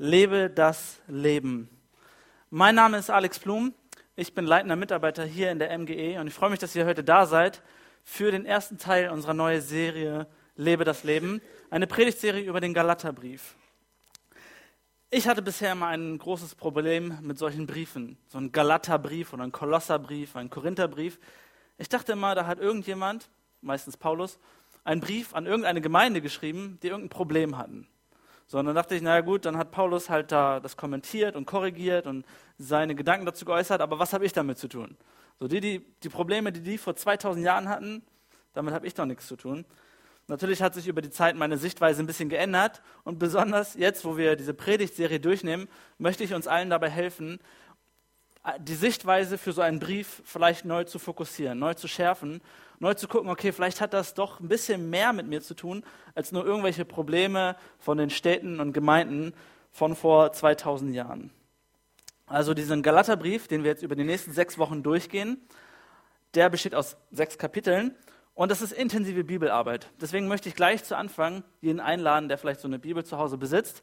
Lebe 0.00 0.48
das 0.48 1.00
Leben. 1.08 1.68
Mein 2.50 2.76
Name 2.76 2.98
ist 2.98 3.10
Alex 3.10 3.40
Blum. 3.40 3.74
Ich 4.14 4.32
bin 4.32 4.46
leitender 4.46 4.76
Mitarbeiter 4.76 5.24
hier 5.24 5.50
in 5.50 5.58
der 5.58 5.76
MGE 5.76 6.20
und 6.20 6.28
ich 6.28 6.34
freue 6.34 6.50
mich, 6.50 6.60
dass 6.60 6.76
ihr 6.76 6.86
heute 6.86 7.02
da 7.02 7.26
seid 7.26 7.62
für 8.04 8.30
den 8.30 8.46
ersten 8.46 8.78
Teil 8.78 9.10
unserer 9.10 9.34
neuen 9.34 9.60
Serie 9.60 10.28
Lebe 10.54 10.84
das 10.84 11.02
Leben, 11.02 11.42
eine 11.68 11.88
Predigtserie 11.88 12.44
über 12.44 12.60
den 12.60 12.74
Galaterbrief. 12.74 13.56
Ich 15.10 15.26
hatte 15.26 15.42
bisher 15.42 15.72
immer 15.72 15.88
ein 15.88 16.16
großes 16.16 16.54
Problem 16.54 17.18
mit 17.22 17.36
solchen 17.36 17.66
Briefen, 17.66 18.18
so 18.28 18.38
ein 18.38 18.52
Galaterbrief 18.52 19.32
oder 19.32 19.42
ein 19.42 19.52
Kolosserbrief, 19.52 20.36
ein 20.36 20.48
Korintherbrief. 20.48 21.18
Ich 21.76 21.88
dachte 21.88 22.12
immer, 22.12 22.36
da 22.36 22.46
hat 22.46 22.60
irgendjemand, 22.60 23.28
meistens 23.62 23.96
Paulus, 23.96 24.38
einen 24.84 25.00
Brief 25.00 25.34
an 25.34 25.46
irgendeine 25.46 25.80
Gemeinde 25.80 26.20
geschrieben, 26.20 26.78
die 26.84 26.86
irgendein 26.86 27.10
Problem 27.10 27.58
hatten. 27.58 27.88
So, 28.50 28.58
und 28.58 28.64
dann 28.64 28.74
dachte 28.74 28.94
ich, 28.94 29.02
naja 29.02 29.20
gut, 29.20 29.44
dann 29.44 29.58
hat 29.58 29.70
Paulus 29.70 30.08
halt 30.08 30.32
da 30.32 30.58
das 30.58 30.76
kommentiert 30.76 31.36
und 31.36 31.44
korrigiert 31.44 32.06
und 32.06 32.24
seine 32.56 32.94
Gedanken 32.94 33.26
dazu 33.26 33.44
geäußert, 33.44 33.82
aber 33.82 33.98
was 33.98 34.14
habe 34.14 34.24
ich 34.24 34.32
damit 34.32 34.56
zu 34.56 34.68
tun? 34.68 34.96
So, 35.38 35.48
die, 35.48 35.60
die, 35.60 35.84
die 36.02 36.08
Probleme, 36.08 36.50
die 36.50 36.62
die 36.62 36.78
vor 36.78 36.96
2000 36.96 37.44
Jahren 37.44 37.68
hatten, 37.68 38.02
damit 38.54 38.72
habe 38.72 38.86
ich 38.86 38.94
doch 38.94 39.04
nichts 39.04 39.26
zu 39.26 39.36
tun. 39.36 39.66
Natürlich 40.28 40.62
hat 40.62 40.74
sich 40.74 40.88
über 40.88 41.02
die 41.02 41.10
Zeit 41.10 41.36
meine 41.36 41.58
Sichtweise 41.58 42.02
ein 42.02 42.06
bisschen 42.06 42.30
geändert 42.30 42.82
und 43.04 43.18
besonders 43.18 43.74
jetzt, 43.74 44.04
wo 44.06 44.16
wir 44.16 44.34
diese 44.34 44.54
Predigtserie 44.54 45.20
durchnehmen, 45.20 45.68
möchte 45.98 46.24
ich 46.24 46.32
uns 46.32 46.46
allen 46.46 46.70
dabei 46.70 46.88
helfen, 46.88 47.40
die 48.58 48.74
Sichtweise 48.74 49.38
für 49.38 49.52
so 49.52 49.62
einen 49.62 49.78
Brief 49.78 50.22
vielleicht 50.24 50.64
neu 50.64 50.84
zu 50.84 50.98
fokussieren, 50.98 51.58
neu 51.58 51.74
zu 51.74 51.88
schärfen 51.88 52.40
neu 52.80 52.94
zu 52.94 53.08
gucken, 53.08 53.30
okay, 53.30 53.52
vielleicht 53.52 53.80
hat 53.80 53.92
das 53.92 54.14
doch 54.14 54.40
ein 54.40 54.48
bisschen 54.48 54.90
mehr 54.90 55.12
mit 55.12 55.26
mir 55.26 55.40
zu 55.40 55.54
tun, 55.54 55.84
als 56.14 56.32
nur 56.32 56.44
irgendwelche 56.44 56.84
Probleme 56.84 57.56
von 57.78 57.98
den 57.98 58.10
Städten 58.10 58.60
und 58.60 58.72
Gemeinden 58.72 59.34
von 59.72 59.96
vor 59.96 60.32
2000 60.32 60.94
Jahren. 60.94 61.30
Also 62.26 62.54
diesen 62.54 62.82
Galaterbrief, 62.82 63.48
den 63.48 63.64
wir 63.64 63.70
jetzt 63.70 63.82
über 63.82 63.96
die 63.96 64.04
nächsten 64.04 64.32
sechs 64.32 64.58
Wochen 64.58 64.82
durchgehen, 64.82 65.38
der 66.34 66.50
besteht 66.50 66.74
aus 66.74 66.96
sechs 67.10 67.38
Kapiteln 67.38 67.94
und 68.34 68.50
das 68.50 68.62
ist 68.62 68.72
intensive 68.72 69.24
Bibelarbeit. 69.24 69.90
Deswegen 70.00 70.28
möchte 70.28 70.48
ich 70.48 70.54
gleich 70.54 70.84
zu 70.84 70.96
Anfang 70.96 71.42
jeden 71.60 71.80
einladen, 71.80 72.28
der 72.28 72.38
vielleicht 72.38 72.60
so 72.60 72.68
eine 72.68 72.78
Bibel 72.78 73.04
zu 73.04 73.18
Hause 73.18 73.38
besitzt, 73.38 73.82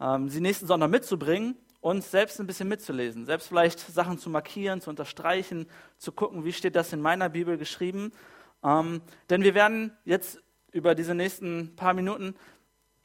ähm, 0.00 0.28
sie 0.28 0.40
nächsten 0.40 0.66
Sonntag 0.66 0.90
mitzubringen 0.90 1.56
und 1.86 2.02
selbst 2.02 2.40
ein 2.40 2.48
bisschen 2.48 2.66
mitzulesen, 2.66 3.26
selbst 3.26 3.46
vielleicht 3.46 3.78
Sachen 3.78 4.18
zu 4.18 4.28
markieren, 4.28 4.80
zu 4.80 4.90
unterstreichen, 4.90 5.68
zu 5.98 6.10
gucken, 6.10 6.44
wie 6.44 6.52
steht 6.52 6.74
das 6.74 6.92
in 6.92 7.00
meiner 7.00 7.28
Bibel 7.28 7.56
geschrieben. 7.58 8.10
Ähm, 8.64 9.02
denn 9.30 9.44
wir 9.44 9.54
werden 9.54 9.96
jetzt 10.04 10.42
über 10.72 10.96
diese 10.96 11.14
nächsten 11.14 11.76
paar 11.76 11.94
Minuten 11.94 12.34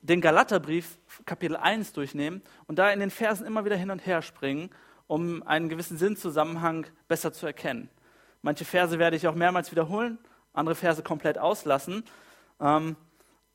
den 0.01 0.19
Galaterbrief 0.19 0.97
Kapitel 1.27 1.57
1 1.57 1.93
durchnehmen 1.93 2.41
und 2.65 2.79
da 2.79 2.89
in 2.89 2.99
den 2.99 3.11
Versen 3.11 3.45
immer 3.45 3.65
wieder 3.65 3.75
hin 3.75 3.91
und 3.91 4.03
her 4.03 4.23
springen, 4.23 4.71
um 5.05 5.43
einen 5.43 5.69
gewissen 5.69 5.99
Sinnzusammenhang 5.99 6.87
besser 7.07 7.31
zu 7.31 7.45
erkennen. 7.45 7.87
Manche 8.41 8.65
Verse 8.65 8.97
werde 8.97 9.15
ich 9.15 9.27
auch 9.27 9.35
mehrmals 9.35 9.69
wiederholen, 9.69 10.17
andere 10.53 10.73
Verse 10.73 11.03
komplett 11.03 11.37
auslassen. 11.37 12.03
Ähm, 12.59 12.95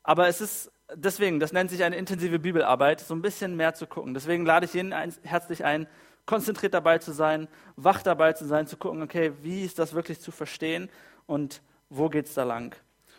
aber 0.03 0.29
es 0.29 0.39
ist 0.39 0.71
deswegen, 0.93 1.39
das 1.39 1.53
nennt 1.53 1.69
sich 1.69 1.83
eine 1.83 1.95
intensive 1.95 2.39
Bibelarbeit, 2.39 2.99
so 2.99 3.13
ein 3.13 3.21
bisschen 3.21 3.55
mehr 3.55 3.73
zu 3.73 3.87
gucken. 3.87 4.13
Deswegen 4.13 4.45
lade 4.45 4.65
ich 4.65 4.73
jeden 4.73 4.93
ein, 4.93 5.13
herzlich 5.23 5.65
ein, 5.65 5.87
konzentriert 6.25 6.73
dabei 6.73 6.97
zu 6.97 7.11
sein, 7.11 7.47
wach 7.75 8.01
dabei 8.03 8.33
zu 8.33 8.45
sein, 8.45 8.67
zu 8.67 8.77
gucken, 8.77 9.01
okay, 9.01 9.33
wie 9.41 9.63
ist 9.63 9.79
das 9.79 9.93
wirklich 9.93 10.19
zu 10.19 10.31
verstehen 10.31 10.89
und 11.25 11.61
wo 11.89 12.09
geht 12.09 12.25
es 12.25 12.33
da 12.33 12.43
lang. 12.43 12.75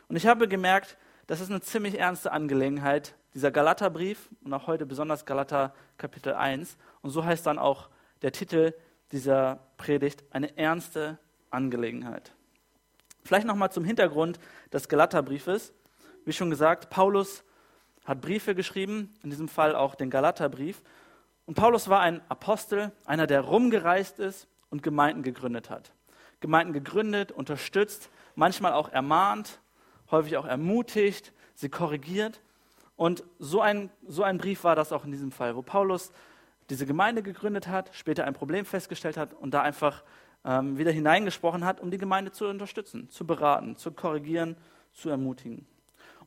Und 0.08 0.16
ich 0.16 0.26
habe 0.26 0.48
gemerkt, 0.48 0.96
das 1.26 1.40
ist 1.40 1.50
eine 1.50 1.60
ziemlich 1.60 1.98
ernste 1.98 2.32
Angelegenheit, 2.32 3.14
dieser 3.34 3.50
Galaterbrief 3.50 4.28
und 4.42 4.52
auch 4.52 4.66
heute 4.66 4.86
besonders 4.86 5.26
Galater 5.26 5.74
Kapitel 5.96 6.34
1. 6.34 6.76
Und 7.02 7.10
so 7.10 7.24
heißt 7.24 7.46
dann 7.46 7.58
auch 7.58 7.88
der 8.22 8.32
Titel 8.32 8.74
dieser 9.12 9.60
Predigt, 9.76 10.24
eine 10.30 10.56
ernste 10.56 11.18
Angelegenheit. 11.50 12.32
Vielleicht 13.24 13.46
nochmal 13.46 13.70
zum 13.70 13.84
Hintergrund 13.84 14.38
des 14.72 14.88
Galaterbriefes. 14.88 15.72
Wie 16.24 16.32
schon 16.32 16.50
gesagt, 16.50 16.90
Paulus 16.90 17.44
hat 18.08 18.22
Briefe 18.22 18.54
geschrieben, 18.54 19.14
in 19.22 19.30
diesem 19.30 19.48
Fall 19.48 19.76
auch 19.76 19.94
den 19.94 20.08
Galaterbrief. 20.08 20.82
Und 21.44 21.54
Paulus 21.54 21.88
war 21.88 22.00
ein 22.00 22.22
Apostel, 22.30 22.90
einer, 23.04 23.26
der 23.26 23.42
rumgereist 23.42 24.18
ist 24.18 24.48
und 24.70 24.82
Gemeinden 24.82 25.22
gegründet 25.22 25.68
hat. 25.68 25.92
Gemeinden 26.40 26.72
gegründet, 26.72 27.32
unterstützt, 27.32 28.08
manchmal 28.34 28.72
auch 28.72 28.88
ermahnt, 28.88 29.60
häufig 30.10 30.38
auch 30.38 30.46
ermutigt, 30.46 31.32
sie 31.54 31.68
korrigiert. 31.68 32.40
Und 32.96 33.24
so 33.38 33.60
ein, 33.60 33.90
so 34.06 34.22
ein 34.22 34.38
Brief 34.38 34.64
war 34.64 34.74
das 34.74 34.90
auch 34.90 35.04
in 35.04 35.12
diesem 35.12 35.30
Fall, 35.30 35.54
wo 35.54 35.62
Paulus 35.62 36.10
diese 36.70 36.86
Gemeinde 36.86 37.22
gegründet 37.22 37.68
hat, 37.68 37.90
später 37.92 38.24
ein 38.24 38.34
Problem 38.34 38.64
festgestellt 38.64 39.16
hat 39.16 39.34
und 39.34 39.52
da 39.52 39.62
einfach 39.62 40.02
ähm, 40.44 40.78
wieder 40.78 40.92
hineingesprochen 40.92 41.64
hat, 41.64 41.80
um 41.80 41.90
die 41.90 41.98
Gemeinde 41.98 42.32
zu 42.32 42.46
unterstützen, 42.46 43.10
zu 43.10 43.26
beraten, 43.26 43.76
zu 43.76 43.92
korrigieren, 43.92 44.56
zu 44.92 45.10
ermutigen. 45.10 45.66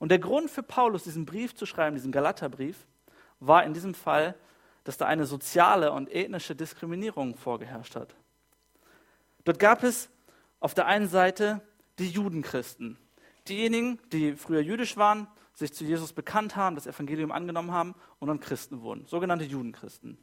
Und 0.02 0.10
der 0.10 0.18
Grund 0.18 0.50
für 0.50 0.64
Paulus, 0.64 1.04
diesen 1.04 1.28
Brief 1.28 1.54
zu 1.54 1.68
schreiben, 1.68 1.96
diesen 1.96 2.12
Galaterbrief, 2.12 2.88
war 3.40 3.64
in 3.64 3.76
diesem 3.76 3.94
Fall, 3.94 4.34
dass 4.84 4.98
da 4.98 5.06
eine 5.06 5.28
soziale 5.28 5.92
und 5.92 6.12
ethnische 6.12 6.56
Diskriminierung 6.56 7.36
vorgeherrscht 7.36 7.96
hat. 7.96 8.16
Dort 9.44 9.60
gab 9.60 9.84
es 9.84 10.10
auf 10.60 10.74
der 10.74 10.88
einen 10.88 11.08
Seite 11.08 11.62
die 12.00 12.10
Judenchristen, 12.10 12.98
diejenigen, 13.48 14.00
die 14.12 14.34
früher 14.34 14.62
jüdisch 14.62 14.98
waren, 14.98 15.28
sich 15.54 15.72
zu 15.72 15.84
Jesus 15.84 16.14
bekannt 16.14 16.56
haben, 16.56 16.76
das 16.76 16.88
Evangelium 16.88 17.32
angenommen 17.32 17.72
haben 17.72 17.94
und 18.18 18.28
dann 18.28 18.40
Christen 18.40 18.82
wurden, 18.82 19.06
sogenannte 19.06 19.46
Judenchristen. 19.46 20.18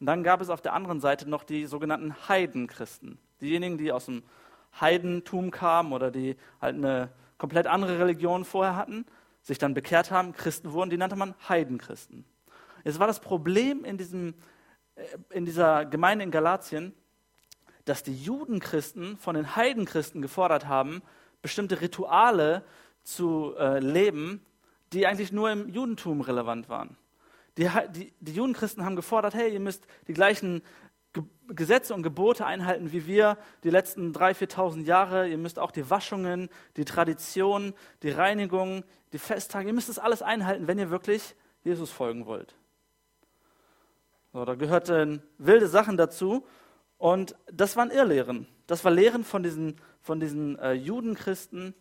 Und 0.00 0.06
dann 0.06 0.22
gab 0.22 0.42
es 0.42 0.50
auf 0.50 0.60
der 0.60 0.74
anderen 0.74 1.00
Seite 1.00 1.30
noch 1.30 1.44
die 1.44 1.64
sogenannten 1.64 2.28
Heidenchristen, 2.28 3.16
diejenigen, 3.40 3.78
die 3.78 3.90
aus 3.90 4.04
dem 4.04 4.22
Heidentum 4.78 5.50
kamen 5.50 5.94
oder 5.94 6.10
die 6.10 6.36
halt 6.60 6.76
eine 6.76 7.10
komplett 7.44 7.66
andere 7.66 7.98
Religionen 7.98 8.46
vorher 8.46 8.74
hatten, 8.74 9.04
sich 9.42 9.58
dann 9.58 9.74
bekehrt 9.74 10.10
haben, 10.10 10.32
Christen 10.32 10.72
wurden, 10.72 10.88
die 10.88 10.96
nannte 10.96 11.14
man 11.14 11.34
Heidenchristen. 11.46 12.24
Jetzt 12.84 12.98
war 12.98 13.06
das 13.06 13.20
Problem 13.20 13.84
in, 13.84 13.98
diesem, 13.98 14.32
äh, 14.94 15.04
in 15.28 15.44
dieser 15.44 15.84
Gemeinde 15.84 16.24
in 16.24 16.30
Galatien, 16.30 16.94
dass 17.84 18.02
die 18.02 18.16
Judenchristen 18.16 19.18
von 19.18 19.34
den 19.34 19.56
Heidenchristen 19.56 20.22
gefordert 20.22 20.68
haben, 20.68 21.02
bestimmte 21.42 21.82
Rituale 21.82 22.64
zu 23.02 23.54
äh, 23.58 23.78
leben, 23.78 24.42
die 24.94 25.06
eigentlich 25.06 25.30
nur 25.30 25.50
im 25.50 25.68
Judentum 25.68 26.22
relevant 26.22 26.70
waren. 26.70 26.96
Die, 27.58 27.68
die, 27.90 28.14
die 28.20 28.32
Judenchristen 28.32 28.86
haben 28.86 28.96
gefordert, 28.96 29.34
hey, 29.34 29.52
ihr 29.52 29.60
müsst 29.60 29.86
die 30.08 30.14
gleichen 30.14 30.62
Gesetze 31.48 31.94
und 31.94 32.02
Gebote 32.02 32.46
einhalten 32.46 32.92
wie 32.92 33.06
wir 33.06 33.36
die 33.64 33.70
letzten 33.70 34.12
3.000, 34.12 34.54
4.000 34.54 34.82
Jahre. 34.84 35.28
Ihr 35.28 35.38
müsst 35.38 35.58
auch 35.58 35.70
die 35.70 35.88
Waschungen, 35.90 36.48
die 36.76 36.84
Traditionen, 36.84 37.74
die 38.02 38.10
Reinigung, 38.10 38.84
die 39.12 39.18
Festtage, 39.18 39.68
ihr 39.68 39.74
müsst 39.74 39.88
das 39.88 39.98
alles 39.98 40.22
einhalten, 40.22 40.66
wenn 40.66 40.78
ihr 40.78 40.90
wirklich 40.90 41.34
Jesus 41.62 41.90
folgen 41.90 42.26
wollt. 42.26 42.56
So, 44.32 44.44
da 44.44 44.54
gehörten 44.54 45.22
wilde 45.38 45.68
Sachen 45.68 45.96
dazu 45.96 46.44
und 46.98 47.36
das 47.52 47.76
waren 47.76 47.90
Irrlehren. 47.90 48.48
Das 48.66 48.84
war 48.84 48.90
Lehren 48.90 49.24
von 49.24 49.42
diesen, 49.42 49.80
von 50.00 50.18
diesen 50.18 50.58
äh, 50.58 50.72
Judenchristen, 50.72 51.74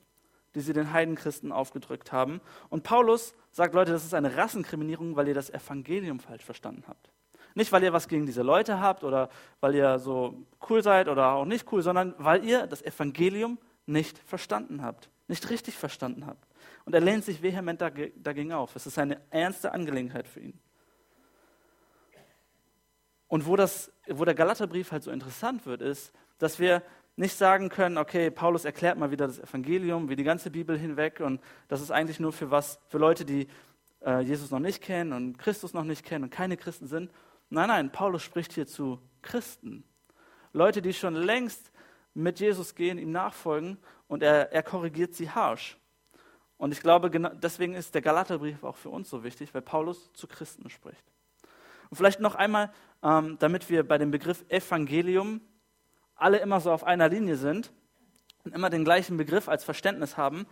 die 0.53 0.61
sie 0.61 0.73
den 0.73 0.91
Heidenchristen 0.91 1.51
aufgedrückt 1.51 2.11
haben. 2.11 2.41
Und 2.69 2.83
Paulus 2.83 3.33
sagt, 3.51 3.73
Leute, 3.73 3.91
das 3.91 4.03
ist 4.03 4.13
eine 4.13 4.35
Rassenkriminierung, 4.35 5.15
weil 5.15 5.27
ihr 5.27 5.33
das 5.33 5.49
Evangelium 5.49 6.19
falsch 6.19 6.43
verstanden 6.43 6.83
habt. 6.87 7.09
Nicht, 7.55 7.71
weil 7.71 7.83
ihr 7.83 7.93
was 7.93 8.07
gegen 8.07 8.25
diese 8.25 8.41
Leute 8.41 8.79
habt 8.79 9.03
oder 9.03 9.29
weil 9.59 9.75
ihr 9.75 9.99
so 9.99 10.45
cool 10.69 10.81
seid 10.81 11.07
oder 11.07 11.33
auch 11.33 11.45
nicht 11.45 11.71
cool, 11.71 11.81
sondern 11.81 12.15
weil 12.17 12.43
ihr 12.43 12.67
das 12.67 12.81
Evangelium 12.81 13.59
nicht 13.85 14.17
verstanden 14.19 14.81
habt, 14.81 15.09
nicht 15.27 15.49
richtig 15.49 15.77
verstanden 15.77 16.25
habt. 16.25 16.47
Und 16.85 16.93
er 16.93 17.01
lehnt 17.01 17.23
sich 17.23 17.41
vehement 17.41 17.81
dagegen 17.81 18.53
auf. 18.53 18.75
Es 18.75 18.87
ist 18.87 18.97
eine 18.97 19.19
ernste 19.29 19.71
Angelegenheit 19.71 20.27
für 20.27 20.39
ihn. 20.39 20.59
Und 23.27 23.47
wo, 23.47 23.55
das, 23.55 23.91
wo 24.07 24.25
der 24.25 24.35
Galaterbrief 24.35 24.91
halt 24.91 25.03
so 25.03 25.11
interessant 25.11 25.65
wird, 25.65 25.81
ist, 25.81 26.13
dass 26.39 26.59
wir 26.59 26.83
nicht 27.15 27.35
sagen 27.35 27.69
können, 27.69 27.97
okay, 27.97 28.31
Paulus 28.31 28.65
erklärt 28.65 28.97
mal 28.97 29.11
wieder 29.11 29.27
das 29.27 29.39
Evangelium, 29.39 30.09
wie 30.09 30.15
die 30.15 30.23
ganze 30.23 30.49
Bibel 30.49 30.77
hinweg, 30.77 31.19
und 31.19 31.41
das 31.67 31.81
ist 31.81 31.91
eigentlich 31.91 32.19
nur 32.19 32.33
für 32.33 32.51
was, 32.51 32.79
für 32.89 32.97
Leute, 32.97 33.25
die 33.25 33.47
äh, 34.05 34.21
Jesus 34.21 34.51
noch 34.51 34.59
nicht 34.59 34.81
kennen 34.81 35.13
und 35.13 35.37
Christus 35.37 35.73
noch 35.73 35.83
nicht 35.83 36.03
kennen 36.03 36.25
und 36.25 36.29
keine 36.29 36.57
Christen 36.57 36.87
sind. 36.87 37.11
Nein, 37.53 37.67
nein, 37.67 37.91
Paulus 37.91 38.23
spricht 38.23 38.53
hier 38.53 38.65
zu 38.65 38.97
Christen. 39.21 39.83
Leute, 40.53 40.81
die 40.81 40.91
schon 40.91 41.13
längst 41.13 41.71
mit 42.15 42.39
Jesus 42.39 42.73
gehen, 42.73 42.97
ihm 42.97 43.11
nachfolgen 43.11 43.77
und 44.07 44.23
er, 44.23 44.51
er 44.51 44.63
korrigiert 44.63 45.13
sie 45.13 45.29
harsch. 45.29 45.77
Und 46.57 46.71
ich 46.71 46.81
glaube, 46.81 47.11
deswegen 47.11 47.75
ist 47.75 47.93
der 47.93 48.01
Galaterbrief 48.01 48.63
auch 48.63 48.75
für 48.75 48.89
uns 48.89 49.07
so 49.07 49.23
wichtig, 49.23 49.53
weil 49.53 49.61
Paulus 49.61 50.11
zu 50.13 50.25
Christen 50.25 50.67
spricht. 50.71 51.03
Und 51.91 51.97
vielleicht 51.97 52.19
noch 52.19 52.33
einmal, 52.33 52.73
ähm, 53.03 53.37
damit 53.37 53.69
wir 53.69 53.87
bei 53.87 53.99
dem 53.99 54.09
Begriff 54.09 54.43
Evangelium 54.49 55.39
alle 56.15 56.39
immer 56.39 56.59
so 56.59 56.71
auf 56.71 56.83
einer 56.83 57.07
Linie 57.07 57.35
sind 57.35 57.71
und 58.45 58.55
immer 58.55 58.71
den 58.71 58.83
gleichen 58.83 59.15
Begriff 59.15 59.47
als 59.47 59.63
Verständnis 59.63 60.17
haben, 60.17 60.47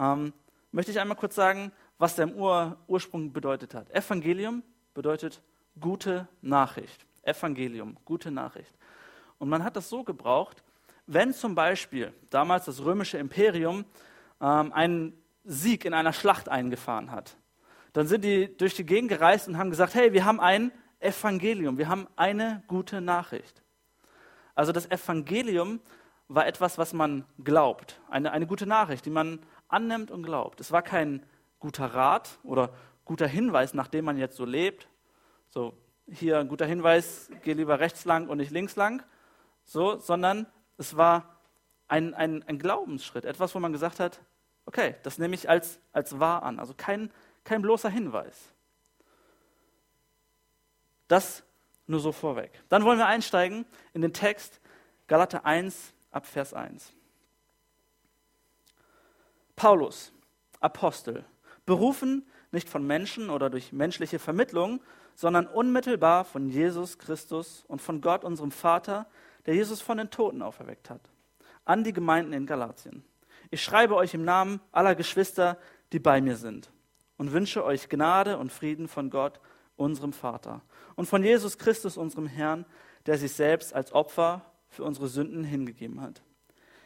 ähm, 0.00 0.32
möchte 0.72 0.90
ich 0.90 0.98
einmal 0.98 1.16
kurz 1.16 1.36
sagen, 1.36 1.70
was 1.96 2.16
der 2.16 2.24
im 2.24 2.34
Ur 2.34 2.76
Ursprung 2.88 3.32
bedeutet 3.32 3.72
hat. 3.72 3.88
Evangelium 3.92 4.64
bedeutet 4.94 5.42
gute 5.80 6.28
Nachricht. 6.42 7.06
Evangelium, 7.22 7.96
gute 8.04 8.30
Nachricht. 8.30 8.72
Und 9.38 9.48
man 9.48 9.64
hat 9.64 9.76
das 9.76 9.88
so 9.88 10.04
gebraucht, 10.04 10.62
wenn 11.06 11.32
zum 11.32 11.54
Beispiel 11.54 12.12
damals 12.30 12.66
das 12.66 12.84
römische 12.84 13.18
Imperium 13.18 13.84
ähm, 14.40 14.72
einen 14.72 15.12
Sieg 15.44 15.84
in 15.84 15.94
einer 15.94 16.12
Schlacht 16.12 16.48
eingefahren 16.48 17.10
hat, 17.10 17.36
dann 17.92 18.06
sind 18.06 18.24
die 18.24 18.56
durch 18.56 18.74
die 18.74 18.86
Gegend 18.86 19.08
gereist 19.10 19.48
und 19.48 19.58
haben 19.58 19.70
gesagt, 19.70 19.94
hey, 19.94 20.12
wir 20.12 20.24
haben 20.24 20.40
ein 20.40 20.70
Evangelium, 21.00 21.78
wir 21.78 21.88
haben 21.88 22.06
eine 22.16 22.62
gute 22.68 23.00
Nachricht. 23.00 23.62
Also 24.54 24.72
das 24.72 24.90
Evangelium 24.90 25.80
war 26.28 26.46
etwas, 26.46 26.78
was 26.78 26.92
man 26.92 27.24
glaubt, 27.42 28.00
eine, 28.08 28.30
eine 28.30 28.46
gute 28.46 28.66
Nachricht, 28.66 29.06
die 29.06 29.10
man 29.10 29.40
annimmt 29.68 30.10
und 30.10 30.22
glaubt. 30.22 30.60
Es 30.60 30.70
war 30.70 30.82
kein 30.82 31.24
guter 31.58 31.86
Rat 31.86 32.38
oder 32.44 32.70
guter 33.04 33.26
Hinweis, 33.26 33.74
nach 33.74 33.88
dem 33.88 34.04
man 34.04 34.16
jetzt 34.16 34.36
so 34.36 34.44
lebt. 34.44 34.88
So, 35.52 35.76
hier 36.06 36.38
ein 36.38 36.46
guter 36.46 36.64
Hinweis, 36.64 37.28
geh 37.42 37.54
lieber 37.54 37.80
rechts 37.80 38.04
lang 38.04 38.28
und 38.28 38.38
nicht 38.38 38.52
links 38.52 38.76
lang. 38.76 39.02
So, 39.64 39.98
sondern 39.98 40.46
es 40.78 40.96
war 40.96 41.40
ein, 41.88 42.14
ein, 42.14 42.44
ein 42.44 42.58
Glaubensschritt, 42.58 43.24
etwas, 43.24 43.52
wo 43.54 43.58
man 43.58 43.72
gesagt 43.72 43.98
hat, 43.98 44.20
okay, 44.64 44.94
das 45.02 45.18
nehme 45.18 45.34
ich 45.34 45.48
als, 45.48 45.80
als 45.92 46.20
wahr 46.20 46.44
an. 46.44 46.60
Also 46.60 46.72
kein, 46.76 47.10
kein 47.42 47.62
bloßer 47.62 47.90
Hinweis. 47.90 48.54
Das 51.08 51.42
nur 51.88 51.98
so 51.98 52.12
vorweg. 52.12 52.52
Dann 52.68 52.84
wollen 52.84 52.98
wir 52.98 53.06
einsteigen 53.06 53.66
in 53.92 54.02
den 54.02 54.12
Text 54.12 54.60
Galater 55.08 55.44
1 55.44 55.92
ab 56.12 56.26
Vers 56.26 56.54
1. 56.54 56.92
Paulus, 59.56 60.12
Apostel, 60.60 61.24
berufen 61.66 62.24
nicht 62.52 62.68
von 62.68 62.86
Menschen 62.86 63.30
oder 63.30 63.50
durch 63.50 63.72
menschliche 63.72 64.20
Vermittlung, 64.20 64.80
sondern 65.14 65.46
unmittelbar 65.46 66.24
von 66.24 66.48
Jesus 66.48 66.98
Christus 66.98 67.64
und 67.68 67.82
von 67.82 68.00
Gott, 68.00 68.24
unserem 68.24 68.50
Vater, 68.50 69.06
der 69.46 69.54
Jesus 69.54 69.80
von 69.80 69.98
den 69.98 70.10
Toten 70.10 70.42
auferweckt 70.42 70.90
hat, 70.90 71.00
an 71.64 71.84
die 71.84 71.92
Gemeinden 71.92 72.32
in 72.32 72.46
Galatien. 72.46 73.04
Ich 73.50 73.62
schreibe 73.62 73.96
euch 73.96 74.14
im 74.14 74.24
Namen 74.24 74.60
aller 74.72 74.94
Geschwister, 74.94 75.58
die 75.92 75.98
bei 75.98 76.20
mir 76.20 76.36
sind, 76.36 76.70
und 77.16 77.32
wünsche 77.32 77.64
euch 77.64 77.88
Gnade 77.88 78.38
und 78.38 78.52
Frieden 78.52 78.88
von 78.88 79.10
Gott, 79.10 79.40
unserem 79.76 80.12
Vater, 80.12 80.60
und 80.94 81.06
von 81.06 81.24
Jesus 81.24 81.58
Christus, 81.58 81.96
unserem 81.96 82.26
Herrn, 82.26 82.66
der 83.06 83.18
sich 83.18 83.32
selbst 83.32 83.74
als 83.74 83.92
Opfer 83.92 84.44
für 84.68 84.84
unsere 84.84 85.08
Sünden 85.08 85.42
hingegeben 85.42 86.00
hat. 86.00 86.22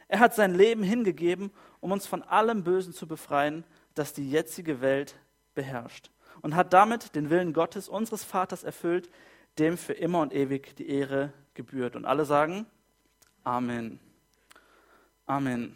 Er 0.09 0.21
hat 0.21 0.35
sein 0.35 0.55
Leben 0.55 0.83
hingegeben, 0.83 1.51
um 1.81 1.93
uns 1.93 2.07
von 2.07 2.23
allem 2.23 2.63
Bösen 2.63 2.93
zu 2.93 3.07
befreien, 3.07 3.65
das 3.95 4.13
die 4.13 4.31
jetzige 4.31 4.81
Welt 4.81 5.17
beherrscht, 5.55 6.11
und 6.45 6.55
hat 6.55 6.75
damit 6.75 7.17
den 7.17 7.31
Willen 7.31 7.55
Gottes, 7.55 7.89
unseres 7.89 8.23
Vaters, 8.23 8.65
erfüllt, 8.65 9.09
dem 9.59 9.79
für 9.79 9.95
immer 9.95 10.21
und 10.21 10.35
ewig 10.35 10.77
die 10.77 10.91
Ehre 10.91 11.33
gebührt. 11.55 11.97
Und 11.97 12.05
alle 12.05 12.27
sagen 12.27 12.67
Amen. 13.45 13.99
Amen. 15.25 15.75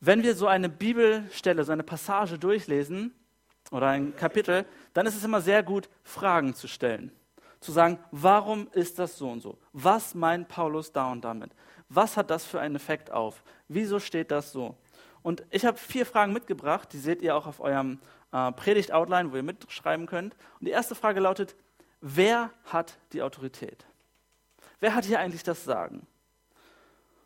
Wenn 0.00 0.22
wir 0.22 0.34
so 0.34 0.46
eine 0.46 0.70
Bibelstelle, 0.70 1.62
so 1.62 1.72
eine 1.72 1.82
Passage 1.82 2.38
durchlesen 2.38 3.14
oder 3.70 3.88
ein 3.88 4.16
Kapitel, 4.16 4.64
dann 4.94 5.04
ist 5.04 5.16
es 5.16 5.24
immer 5.24 5.42
sehr 5.42 5.62
gut, 5.62 5.90
Fragen 6.04 6.54
zu 6.54 6.66
stellen. 6.66 7.12
Zu 7.60 7.70
sagen, 7.70 7.98
warum 8.12 8.68
ist 8.72 8.98
das 8.98 9.18
so 9.18 9.30
und 9.30 9.40
so? 9.40 9.58
Was 9.74 10.14
meint 10.14 10.48
Paulus 10.48 10.90
da 10.90 11.12
und 11.12 11.22
damit? 11.22 11.52
Was 11.90 12.16
hat 12.16 12.30
das 12.30 12.46
für 12.46 12.60
einen 12.60 12.76
Effekt 12.76 13.10
auf? 13.10 13.42
Wieso 13.68 13.98
steht 14.00 14.30
das 14.30 14.52
so? 14.52 14.74
Und 15.22 15.44
ich 15.50 15.66
habe 15.66 15.76
vier 15.76 16.06
Fragen 16.06 16.32
mitgebracht, 16.32 16.92
die 16.94 16.98
seht 16.98 17.20
ihr 17.20 17.36
auch 17.36 17.46
auf 17.46 17.60
eurem 17.60 18.00
äh, 18.32 18.52
Predigt-Outline, 18.52 19.32
wo 19.32 19.36
ihr 19.36 19.42
mitschreiben 19.42 20.06
könnt. 20.06 20.34
Und 20.58 20.66
die 20.66 20.72
erste 20.72 20.94
Frage 20.94 21.20
lautet, 21.20 21.54
wer 22.00 22.50
hat 22.64 22.98
die 23.12 23.22
Autorität? 23.22 23.84
Wer 24.80 24.94
hat 24.94 25.04
hier 25.04 25.20
eigentlich 25.20 25.42
das 25.42 25.64
Sagen? 25.64 26.06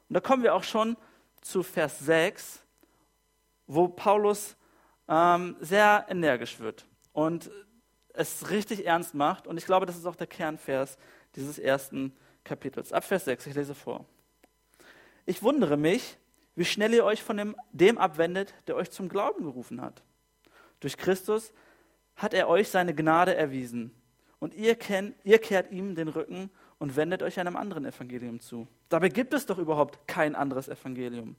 Und 0.09 0.15
da 0.15 0.21
kommen 0.21 0.43
wir 0.43 0.55
auch 0.55 0.65
schon 0.65 0.97
zu 1.41 1.63
Vers 1.63 2.01
6, 2.01 2.61
wo 3.67 3.89
Paulus 3.89 4.57
ähm, 5.09 5.57
sehr 5.61 6.07
energisch 6.09 6.61
wird 6.61 6.87
und 7.13 7.51
es 8.13 8.51
richtig 8.51 8.87
ernst 8.87 9.15
macht. 9.15 9.47
Und 9.47 9.57
ich 9.57 9.67
glaube, 9.67 9.87
das 9.87 9.97
ist 9.97 10.07
auch 10.07 10.17
der 10.17 10.27
Kernvers 10.27 10.99
dieses 11.35 11.59
ersten 11.59 12.17
Kapitels. 12.45 12.93
Ab 12.93 13.05
Vers 13.05 13.25
6, 13.25 13.47
ich 13.47 13.55
lese 13.55 13.75
vor. 13.75 14.05
Ich 15.25 15.43
wundere 15.43 15.77
mich, 15.77 16.17
wie 16.55 16.65
schnell 16.65 16.95
ihr 16.95 17.05
euch 17.05 17.23
von 17.23 17.37
dem, 17.37 17.57
dem 17.73 17.99
abwendet, 17.99 18.55
der 18.67 18.77
euch 18.77 18.91
zum 18.91 19.09
Glauben 19.09 19.45
gerufen 19.45 19.81
hat. 19.81 20.03
Durch 20.87 20.97
Christus 20.97 21.53
hat 22.15 22.33
er 22.33 22.47
euch 22.47 22.69
seine 22.69 22.95
Gnade 22.95 23.35
erwiesen. 23.35 23.91
Und 24.39 24.55
ihr, 24.55 24.77
kennt, 24.77 25.17
ihr 25.25 25.41
kehrt 25.41 25.73
ihm 25.73 25.97
den 25.97 26.07
Rücken 26.07 26.49
und 26.79 26.95
wendet 26.95 27.25
euch 27.25 27.41
einem 27.41 27.57
anderen 27.57 27.85
Evangelium 27.85 28.39
zu. 28.39 28.69
Dabei 28.89 29.09
gibt 29.09 29.35
es 29.35 29.47
doch 29.47 29.59
überhaupt 29.59 30.07
kein 30.07 30.37
anderes 30.37 30.69
Evangelium. 30.69 31.35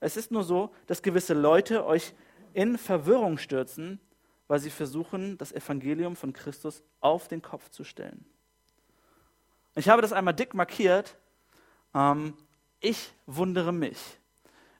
Es 0.00 0.16
ist 0.16 0.32
nur 0.32 0.42
so, 0.42 0.74
dass 0.88 1.00
gewisse 1.00 1.32
Leute 1.32 1.86
euch 1.86 2.12
in 2.54 2.76
Verwirrung 2.76 3.38
stürzen, 3.38 4.00
weil 4.48 4.58
sie 4.58 4.70
versuchen, 4.70 5.38
das 5.38 5.52
Evangelium 5.52 6.16
von 6.16 6.32
Christus 6.32 6.82
auf 7.00 7.28
den 7.28 7.42
Kopf 7.42 7.70
zu 7.70 7.84
stellen. 7.84 8.24
Ich 9.76 9.88
habe 9.88 10.02
das 10.02 10.12
einmal 10.12 10.34
dick 10.34 10.54
markiert. 10.54 11.16
Ähm, 11.94 12.34
ich 12.80 13.12
wundere 13.26 13.72
mich. 13.72 14.18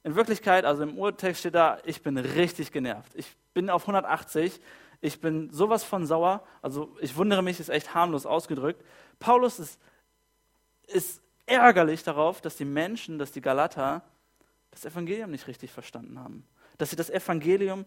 In 0.02 0.16
Wirklichkeit, 0.16 0.64
also 0.64 0.82
im 0.82 0.98
Urtext 0.98 1.38
steht 1.38 1.54
da, 1.54 1.78
ich 1.84 2.02
bin 2.02 2.18
richtig 2.18 2.72
genervt. 2.72 3.12
Ich 3.14 3.36
bin 3.56 3.70
auf 3.70 3.85
180. 3.85 4.61
Ich 5.00 5.19
bin 5.23 5.50
sowas 5.50 5.82
von 5.82 6.05
sauer. 6.05 6.47
Also 6.61 6.94
ich 7.00 7.17
wundere 7.17 7.43
mich, 7.43 7.58
ist 7.58 7.70
echt 7.70 7.94
harmlos 7.94 8.26
ausgedrückt. 8.26 8.85
Paulus 9.19 9.58
ist, 9.58 9.81
ist 10.88 11.23
ärgerlich 11.47 12.03
darauf, 12.03 12.43
dass 12.43 12.56
die 12.56 12.67
Menschen, 12.67 13.19
dass 13.19 13.32
die 13.32 13.41
Galater 13.41 14.03
das 14.73 14.85
Evangelium 14.85 15.31
nicht 15.31 15.47
richtig 15.47 15.73
verstanden 15.73 16.19
haben. 16.19 16.47
Dass 16.76 16.91
sie 16.91 16.97
das 16.97 17.08
Evangelium 17.08 17.87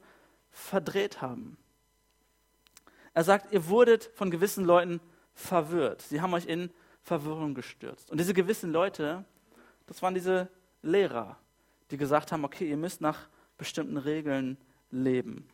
verdreht 0.50 1.22
haben. 1.22 1.56
Er 3.14 3.24
sagt, 3.24 3.54
ihr 3.54 3.68
wurdet 3.68 4.10
von 4.16 4.32
gewissen 4.32 4.66
Leuten 4.66 5.00
verwirrt. 5.36 6.02
Sie 6.02 6.22
haben 6.22 6.34
euch 6.34 6.48
in 6.48 6.72
Verwirrung 7.04 7.54
gestürzt. 7.54 8.10
Und 8.10 8.20
diese 8.20 8.34
gewissen 8.34 8.72
Leute, 8.72 9.24
das 9.86 10.02
waren 10.02 10.16
diese 10.16 10.50
Lehrer, 10.82 11.38
die 11.92 11.98
gesagt 11.98 12.32
haben, 12.32 12.44
okay, 12.44 12.68
ihr 12.68 12.78
müsst 12.78 13.02
nach 13.02 13.28
bestimmten 13.56 13.98
Regeln 13.98 14.58
leben. 14.90 15.48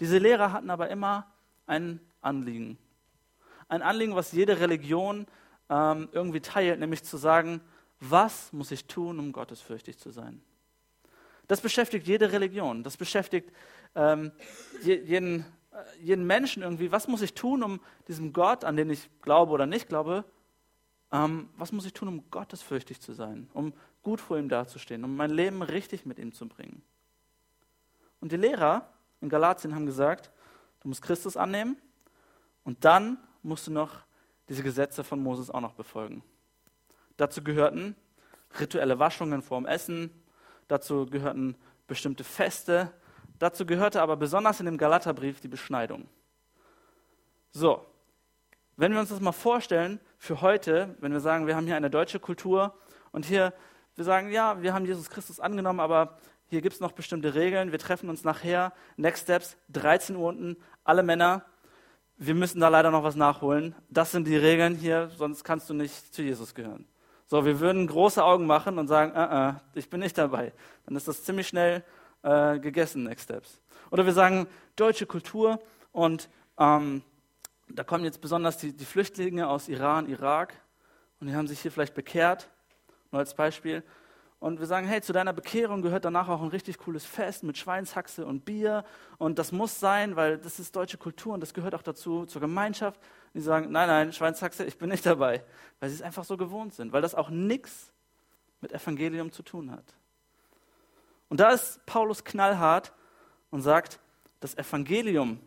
Diese 0.00 0.18
Lehrer 0.18 0.52
hatten 0.52 0.70
aber 0.70 0.88
immer 0.88 1.26
ein 1.66 2.00
Anliegen. 2.22 2.78
Ein 3.68 3.82
Anliegen, 3.82 4.16
was 4.16 4.32
jede 4.32 4.58
Religion 4.58 5.26
ähm, 5.68 6.08
irgendwie 6.12 6.40
teilt, 6.40 6.80
nämlich 6.80 7.04
zu 7.04 7.16
sagen, 7.16 7.60
was 8.00 8.52
muss 8.52 8.70
ich 8.70 8.86
tun, 8.86 9.18
um 9.18 9.32
gottesfürchtig 9.32 9.98
zu 9.98 10.10
sein? 10.10 10.42
Das 11.46 11.60
beschäftigt 11.60 12.06
jede 12.06 12.32
Religion, 12.32 12.82
das 12.82 12.96
beschäftigt 12.96 13.52
ähm, 13.94 14.32
jeden, 14.82 15.40
äh, 15.40 15.44
jeden 16.00 16.26
Menschen 16.26 16.62
irgendwie. 16.62 16.90
Was 16.90 17.08
muss 17.08 17.22
ich 17.22 17.34
tun, 17.34 17.62
um 17.62 17.80
diesem 18.08 18.32
Gott, 18.32 18.64
an 18.64 18.76
den 18.76 18.90
ich 18.90 19.08
glaube 19.20 19.52
oder 19.52 19.66
nicht 19.66 19.88
glaube, 19.88 20.24
ähm, 21.12 21.48
was 21.56 21.72
muss 21.72 21.84
ich 21.84 21.92
tun, 21.92 22.08
um 22.08 22.30
gottesfürchtig 22.30 23.00
zu 23.00 23.12
sein, 23.12 23.50
um 23.52 23.72
gut 24.02 24.20
vor 24.20 24.38
ihm 24.38 24.48
dazustehen, 24.48 25.04
um 25.04 25.16
mein 25.16 25.30
Leben 25.30 25.62
richtig 25.62 26.06
mit 26.06 26.18
ihm 26.18 26.32
zu 26.32 26.48
bringen? 26.48 26.82
Und 28.20 28.32
die 28.32 28.36
Lehrer 28.36 28.88
in 29.20 29.28
Galatien 29.28 29.74
haben 29.74 29.86
gesagt, 29.86 30.30
du 30.80 30.88
musst 30.88 31.02
Christus 31.02 31.36
annehmen 31.36 31.76
und 32.64 32.84
dann 32.84 33.18
musst 33.42 33.66
du 33.66 33.72
noch 33.72 33.96
diese 34.48 34.62
Gesetze 34.62 35.04
von 35.04 35.22
Moses 35.22 35.50
auch 35.50 35.60
noch 35.60 35.74
befolgen. 35.74 36.22
Dazu 37.16 37.42
gehörten 37.42 37.94
rituelle 38.58 38.98
Waschungen 38.98 39.42
vorm 39.42 39.66
Essen, 39.66 40.10
dazu 40.68 41.06
gehörten 41.06 41.56
bestimmte 41.86 42.24
Feste, 42.24 42.92
dazu 43.38 43.66
gehörte 43.66 44.02
aber 44.02 44.16
besonders 44.16 44.60
in 44.60 44.66
dem 44.66 44.78
Galaterbrief 44.78 45.40
die 45.40 45.48
Beschneidung. 45.48 46.08
So, 47.52 47.84
wenn 48.76 48.92
wir 48.92 49.00
uns 49.00 49.10
das 49.10 49.20
mal 49.20 49.32
vorstellen, 49.32 50.00
für 50.16 50.40
heute, 50.40 50.96
wenn 51.00 51.12
wir 51.12 51.20
sagen, 51.20 51.46
wir 51.46 51.56
haben 51.56 51.66
hier 51.66 51.76
eine 51.76 51.90
deutsche 51.90 52.20
Kultur 52.20 52.74
und 53.12 53.26
hier, 53.26 53.52
wir 53.94 54.04
sagen, 54.04 54.30
ja, 54.30 54.62
wir 54.62 54.72
haben 54.72 54.86
Jesus 54.86 55.10
Christus 55.10 55.40
angenommen, 55.40 55.80
aber 55.80 56.18
hier 56.50 56.60
gibt 56.62 56.74
es 56.74 56.80
noch 56.80 56.92
bestimmte 56.92 57.34
Regeln, 57.34 57.70
wir 57.70 57.78
treffen 57.78 58.10
uns 58.10 58.24
nachher, 58.24 58.72
Next 58.96 59.22
Steps, 59.22 59.56
13 59.68 60.16
Uhr 60.16 60.28
unten, 60.28 60.56
alle 60.84 61.04
Männer, 61.04 61.44
wir 62.16 62.34
müssen 62.34 62.60
da 62.60 62.68
leider 62.68 62.90
noch 62.90 63.02
was 63.02 63.14
nachholen. 63.14 63.74
Das 63.88 64.12
sind 64.12 64.26
die 64.26 64.36
Regeln 64.36 64.74
hier, 64.74 65.10
sonst 65.16 65.42
kannst 65.42 65.70
du 65.70 65.74
nicht 65.74 66.12
zu 66.12 66.22
Jesus 66.22 66.54
gehören. 66.54 66.86
So, 67.26 67.44
wir 67.44 67.60
würden 67.60 67.86
große 67.86 68.22
Augen 68.22 68.46
machen 68.46 68.78
und 68.78 68.88
sagen, 68.88 69.12
uh, 69.16 69.52
uh, 69.52 69.78
ich 69.78 69.88
bin 69.88 70.00
nicht 70.00 70.18
dabei. 70.18 70.52
Dann 70.84 70.96
ist 70.96 71.08
das 71.08 71.24
ziemlich 71.24 71.48
schnell 71.48 71.84
äh, 72.22 72.58
gegessen, 72.58 73.04
Next 73.04 73.24
Steps. 73.24 73.60
Oder 73.90 74.04
wir 74.04 74.12
sagen, 74.12 74.46
deutsche 74.76 75.06
Kultur 75.06 75.60
und 75.92 76.28
ähm, 76.58 77.02
da 77.68 77.84
kommen 77.84 78.04
jetzt 78.04 78.20
besonders 78.20 78.58
die, 78.58 78.76
die 78.76 78.84
Flüchtlinge 78.84 79.48
aus 79.48 79.68
Iran, 79.68 80.08
Irak 80.08 80.54
und 81.20 81.28
die 81.28 81.34
haben 81.34 81.46
sich 81.46 81.60
hier 81.60 81.70
vielleicht 81.70 81.94
bekehrt, 81.94 82.50
nur 83.12 83.20
als 83.20 83.34
Beispiel. 83.34 83.82
Und 84.40 84.58
wir 84.58 84.66
sagen, 84.66 84.86
hey, 84.86 85.02
zu 85.02 85.12
deiner 85.12 85.34
Bekehrung 85.34 85.82
gehört 85.82 86.06
danach 86.06 86.28
auch 86.28 86.40
ein 86.40 86.48
richtig 86.48 86.78
cooles 86.78 87.04
Fest 87.04 87.44
mit 87.44 87.58
Schweinshaxe 87.58 88.24
und 88.24 88.46
Bier 88.46 88.84
und 89.18 89.38
das 89.38 89.52
muss 89.52 89.78
sein, 89.78 90.16
weil 90.16 90.38
das 90.38 90.58
ist 90.58 90.74
deutsche 90.74 90.96
Kultur 90.96 91.34
und 91.34 91.40
das 91.40 91.52
gehört 91.52 91.74
auch 91.74 91.82
dazu, 91.82 92.24
zur 92.24 92.40
Gemeinschaft. 92.40 92.98
Und 92.98 93.34
die 93.34 93.40
sagen, 93.40 93.70
nein, 93.70 93.86
nein, 93.86 94.12
Schweinshaxe, 94.14 94.64
ich 94.64 94.78
bin 94.78 94.88
nicht 94.88 95.04
dabei, 95.04 95.44
weil 95.78 95.90
sie 95.90 95.96
es 95.96 96.02
einfach 96.02 96.24
so 96.24 96.38
gewohnt 96.38 96.72
sind, 96.72 96.92
weil 96.92 97.02
das 97.02 97.14
auch 97.14 97.28
nichts 97.28 97.92
mit 98.62 98.72
Evangelium 98.72 99.30
zu 99.30 99.42
tun 99.42 99.70
hat. 99.70 99.84
Und 101.28 101.38
da 101.38 101.50
ist 101.50 101.84
Paulus 101.84 102.24
knallhart 102.24 102.94
und 103.50 103.60
sagt, 103.60 104.00
das 104.40 104.56
Evangelium 104.56 105.38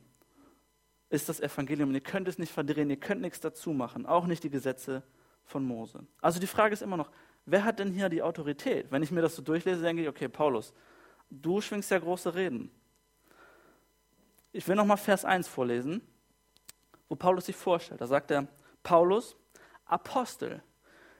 ist 1.09 1.29
das 1.29 1.39
Evangelium. 1.39 1.89
Und 1.89 1.95
ihr 1.95 2.01
könnt 2.01 2.27
es 2.27 2.37
nicht 2.37 2.53
verdrehen, 2.53 2.91
ihr 2.91 2.99
könnt 2.99 3.21
nichts 3.21 3.39
dazu 3.39 3.71
machen, 3.71 4.05
auch 4.05 4.27
nicht 4.27 4.43
die 4.43 4.51
Gesetze 4.51 5.01
von 5.45 5.65
Mose. 5.65 6.05
Also 6.21 6.39
die 6.39 6.47
Frage 6.47 6.73
ist 6.73 6.81
immer 6.81 6.97
noch, 6.97 7.09
wer 7.45 7.63
hat 7.63 7.79
denn 7.79 7.91
hier 7.91 8.09
die 8.09 8.21
Autorität? 8.21 8.91
Wenn 8.91 9.03
ich 9.03 9.11
mir 9.11 9.21
das 9.21 9.35
so 9.35 9.41
durchlese, 9.41 9.81
denke 9.81 10.03
ich, 10.03 10.07
okay, 10.07 10.27
Paulus, 10.27 10.73
du 11.29 11.61
schwingst 11.61 11.91
ja 11.91 11.99
große 11.99 12.35
Reden. 12.35 12.71
Ich 14.51 14.67
will 14.67 14.75
nochmal 14.75 14.97
Vers 14.97 15.25
1 15.25 15.47
vorlesen, 15.47 16.01
wo 17.09 17.15
Paulus 17.15 17.47
sich 17.47 17.55
vorstellt. 17.55 18.01
Da 18.01 18.07
sagt 18.07 18.31
er, 18.31 18.47
Paulus, 18.83 19.35
Apostel, 19.85 20.61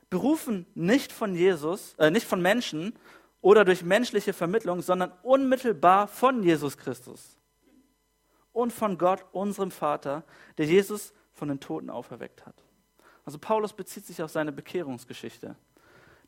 berufen 0.10 0.68
nicht 0.76 1.12
von 1.12 1.36
Jesus, 1.36 1.96
äh, 1.98 2.12
nicht 2.12 2.28
von 2.28 2.42
Menschen 2.42 2.94
oder 3.42 3.66
durch 3.66 3.84
menschliche 3.84 4.34
Vermittlung, 4.34 4.82
sondern 4.82 5.12
unmittelbar 5.24 6.08
von 6.08 6.44
Jesus 6.44 6.78
Christus 6.78 7.38
und 8.52 8.72
von 8.72 8.98
Gott, 8.98 9.26
unserem 9.32 9.72
Vater, 9.72 10.24
der 10.58 10.68
Jesus 10.68 11.14
von 11.34 11.48
den 11.48 11.60
Toten 11.60 11.90
auferweckt 11.90 12.46
hat. 12.46 12.56
Also 13.26 13.40
Paulus 13.40 13.74
bezieht 13.74 14.06
sich 14.06 14.22
auf 14.22 14.32
seine 14.32 14.52
Bekehrungsgeschichte. 14.52 15.56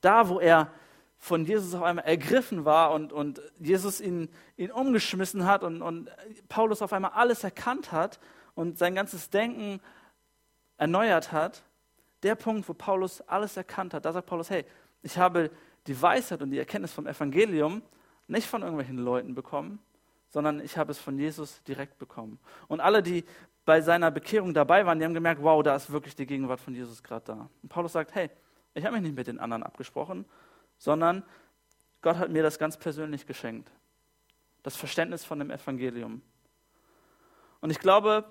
Da, 0.01 0.29
wo 0.29 0.39
er 0.39 0.71
von 1.17 1.45
Jesus 1.45 1.73
auf 1.73 1.81
einmal 1.81 2.05
ergriffen 2.05 2.65
war 2.65 2.91
und, 2.93 3.11
und 3.11 3.41
Jesus 3.59 3.99
ihn, 3.99 4.29
ihn 4.57 4.71
umgeschmissen 4.71 5.45
hat 5.45 5.63
und, 5.63 5.81
und 5.81 6.09
Paulus 6.49 6.81
auf 6.81 6.93
einmal 6.93 7.11
alles 7.11 7.43
erkannt 7.43 7.91
hat 7.91 8.19
und 8.53 8.77
sein 8.77 8.95
ganzes 8.95 9.29
Denken 9.29 9.81
erneuert 10.77 11.31
hat, 11.31 11.63
der 12.23 12.35
Punkt, 12.35 12.67
wo 12.69 12.73
Paulus 12.73 13.21
alles 13.21 13.57
erkannt 13.57 13.93
hat, 13.93 14.05
da 14.05 14.11
sagt 14.11 14.27
Paulus, 14.27 14.49
hey, 14.49 14.65
ich 15.01 15.17
habe 15.17 15.51
die 15.87 15.99
Weisheit 15.99 16.41
und 16.41 16.49
die 16.51 16.59
Erkenntnis 16.59 16.93
vom 16.93 17.07
Evangelium 17.07 17.81
nicht 18.27 18.47
von 18.47 18.61
irgendwelchen 18.61 18.97
Leuten 18.97 19.35
bekommen, 19.35 19.79
sondern 20.29 20.59
ich 20.59 20.77
habe 20.77 20.91
es 20.91 20.99
von 20.99 21.17
Jesus 21.17 21.61
direkt 21.63 21.97
bekommen. 21.97 22.39
Und 22.67 22.81
alle, 22.81 23.03
die 23.03 23.23
bei 23.65 23.81
seiner 23.81 24.11
Bekehrung 24.11 24.53
dabei 24.53 24.85
waren, 24.85 24.99
die 24.99 25.05
haben 25.05 25.13
gemerkt, 25.13 25.41
wow, 25.41 25.61
da 25.63 25.75
ist 25.75 25.91
wirklich 25.91 26.15
die 26.15 26.25
Gegenwart 26.25 26.59
von 26.59 26.73
Jesus 26.73 27.01
gerade 27.01 27.25
da. 27.25 27.49
Und 27.61 27.69
Paulus 27.69 27.93
sagt, 27.93 28.13
hey, 28.15 28.29
ich 28.75 28.85
habe 28.85 28.95
mich 28.95 29.03
nicht 29.03 29.15
mit 29.15 29.27
den 29.27 29.39
anderen 29.39 29.63
abgesprochen, 29.63 30.25
sondern 30.77 31.23
Gott 32.01 32.17
hat 32.17 32.29
mir 32.29 32.43
das 32.43 32.59
ganz 32.59 32.77
persönlich 32.77 33.25
geschenkt. 33.25 33.71
Das 34.61 34.75
Verständnis 34.75 35.25
von 35.25 35.39
dem 35.39 35.49
Evangelium. 35.49 36.21
Und 37.61 37.69
ich 37.71 37.79
glaube, 37.79 38.25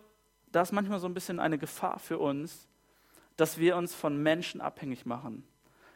da 0.52 0.62
ist 0.62 0.72
manchmal 0.72 1.00
so 1.00 1.08
ein 1.08 1.14
bisschen 1.14 1.40
eine 1.40 1.58
Gefahr 1.58 1.98
für 1.98 2.18
uns, 2.18 2.68
dass 3.36 3.58
wir 3.58 3.76
uns 3.76 3.94
von 3.94 4.22
Menschen 4.22 4.60
abhängig 4.60 5.06
machen. 5.06 5.44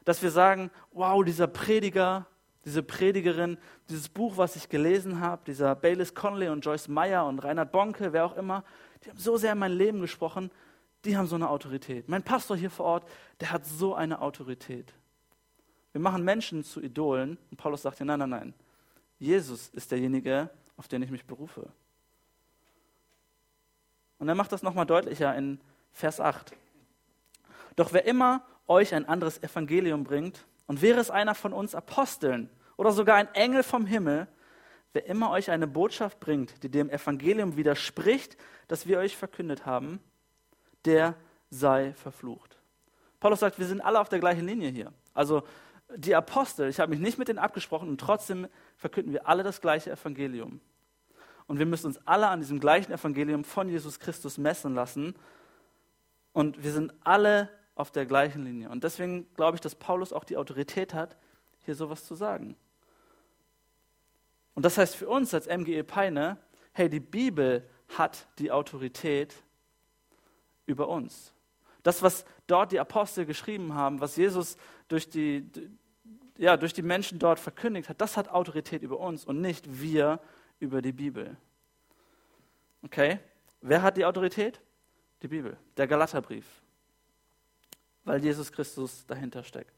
Dass 0.05 0.23
wir 0.23 0.31
sagen, 0.31 0.71
wow, 0.91 1.23
dieser 1.23 1.47
Prediger, 1.47 2.27
diese 2.65 2.83
Predigerin, 2.83 3.59
dieses 3.89 4.09
Buch, 4.09 4.37
was 4.37 4.57
ich 4.57 4.69
gelesen 4.69 5.21
habe, 5.21 5.43
dieser 5.47 5.75
Baylis 5.77 6.15
Conley 6.15 6.49
und 6.49 6.65
Joyce 6.65 6.89
Meyer 6.89 7.27
und 7.27 7.39
Reinhard 7.41 7.71
Bonke, 7.71 8.13
wer 8.13 8.25
auch 8.25 8.37
immer, 8.37 8.65
die 9.05 9.11
haben 9.11 9.19
so 9.19 9.37
sehr 9.37 9.53
in 9.53 9.59
mein 9.59 9.73
Leben 9.73 10.01
gesprochen, 10.01 10.51
die 11.05 11.17
haben 11.17 11.27
so 11.27 11.37
eine 11.37 11.49
Autorität. 11.49 12.09
Mein 12.09 12.23
Pastor 12.23 12.57
hier 12.57 12.71
vor 12.71 12.87
Ort, 12.87 13.09
der 13.41 13.53
hat 13.53 13.65
so 13.67 13.95
eine 13.95 14.21
Autorität. 14.21 14.93
Wir 15.93 16.01
machen 16.01 16.25
Menschen 16.25 16.65
zu 16.65 16.81
Idolen 16.83 17.39
und 17.51 17.57
Paulus 17.57 17.83
sagt 17.83 18.01
nein, 18.01 18.19
nein, 18.19 18.31
nein. 18.31 18.55
Jesus 19.19 19.69
ist 19.71 19.91
derjenige, 19.91 20.51
auf 20.77 20.89
den 20.89 21.03
ich 21.03 21.11
mich 21.11 21.25
berufe. 21.25 21.73
Und 24.19 24.29
er 24.29 24.35
macht 24.35 24.53
das 24.53 24.63
nochmal 24.63 24.87
deutlicher 24.87 25.35
in 25.35 25.61
Vers 25.93 26.21
8. 26.21 26.53
Doch 27.77 27.93
wer 27.93 28.05
immer 28.05 28.45
euch 28.67 28.95
ein 28.95 29.07
anderes 29.07 29.43
Evangelium 29.43 30.05
bringt, 30.05 30.45
und 30.69 30.83
wäre 30.83 31.01
es 31.01 31.11
einer 31.11 31.35
von 31.35 31.53
uns 31.53 31.75
Aposteln 31.75 32.49
oder 32.77 32.93
sogar 32.93 33.17
ein 33.17 33.35
Engel 33.35 33.65
vom 33.65 33.87
Himmel, 33.87 34.29
wer 34.93 35.07
immer 35.07 35.31
euch 35.31 35.51
eine 35.51 35.67
Botschaft 35.67 36.21
bringt, 36.21 36.63
die 36.63 36.69
dem 36.69 36.91
Evangelium 36.91 37.57
widerspricht, 37.57 38.37
das 38.69 38.87
wir 38.87 38.99
euch 38.99 39.17
verkündet 39.17 39.67
haben, 39.67 39.99
der 40.85 41.15
sei 41.51 41.93
verflucht. 41.95 42.59
Paulus 43.21 43.41
sagt, 43.41 43.59
wir 43.59 43.67
sind 43.67 43.81
alle 43.81 44.01
auf 44.01 44.09
der 44.09 44.21
gleichen 44.21 44.47
Linie 44.47 44.71
hier. 44.71 44.93
Also 45.15 45.43
die 45.97 46.15
Apostel, 46.15 46.69
ich 46.69 46.81
habe 46.81 46.91
mich 46.91 47.01
nicht 47.01 47.19
mit 47.19 47.29
denen 47.29 47.39
abgesprochen 47.39 47.89
und 47.89 48.01
trotzdem 48.01 48.47
verkünden 48.77 49.13
wir 49.13 49.27
alle 49.27 49.43
das 49.43 49.61
gleiche 49.61 49.91
Evangelium. 49.91 50.61
Und 51.47 51.59
wir 51.59 51.67
müssen 51.67 51.87
uns 51.87 51.99
alle 52.07 52.29
an 52.29 52.41
diesem 52.41 52.61
gleichen 52.61 52.93
Evangelium 52.93 53.43
von 53.43 53.69
Jesus 53.69 53.99
Christus 53.99 54.37
messen 54.37 54.75
lassen. 54.75 55.15
Und 56.33 56.63
wir 56.63 56.73
sind 56.73 56.93
alle 57.05 57.49
auf 57.75 57.91
der 57.91 58.05
gleichen 58.05 58.45
Linie. 58.45 58.69
Und 58.69 58.85
deswegen 58.85 59.33
glaube 59.35 59.55
ich, 59.55 59.61
dass 59.63 59.75
Paulus 59.75 60.13
auch 60.13 60.25
die 60.25 60.37
Autorität 60.37 60.93
hat, 60.93 61.17
hier 61.65 61.75
sowas 61.75 62.05
zu 62.05 62.15
sagen. 62.15 62.55
Und 64.55 64.65
das 64.65 64.77
heißt 64.77 64.95
für 64.95 65.09
uns 65.09 65.33
als 65.33 65.47
MGE 65.47 65.85
Peine, 65.85 66.37
hey, 66.73 66.91
die 66.91 67.01
Bibel 67.01 67.67
hat 67.97 68.27
die 68.39 68.51
Autorität 68.51 69.35
über 70.69 70.89
uns. 70.89 71.33
Das, 71.83 72.03
was 72.03 72.25
dort 72.47 72.71
die 72.71 72.79
Apostel 72.79 73.27
geschrieben 73.27 73.75
haben, 73.75 74.01
was 74.01 74.17
Jesus 74.17 74.57
durch 74.87 75.09
die, 75.09 75.51
ja, 76.37 76.57
durch 76.57 76.73
die 76.73 76.83
Menschen 76.83 77.19
dort 77.19 77.41
verkündigt 77.41 77.89
hat, 77.89 78.01
das 78.01 78.17
hat 78.17 78.29
Autorität 78.29 78.83
über 78.83 79.01
uns 79.01 79.25
und 79.25 79.41
nicht 79.41 79.81
wir 79.81 80.21
über 80.61 80.83
die 80.83 80.93
Bibel. 80.93 81.37
Okay? 82.83 83.19
Wer 83.61 83.83
hat 83.83 83.97
die 83.97 84.05
Autorität? 84.05 84.61
Die 85.23 85.29
Bibel, 85.29 85.57
der 85.77 85.89
Galaterbrief 85.89 86.47
weil 88.09 88.25
Jesus 88.25 88.51
Christus 88.51 89.05
dahinter 89.07 89.45
steckt. 89.45 89.73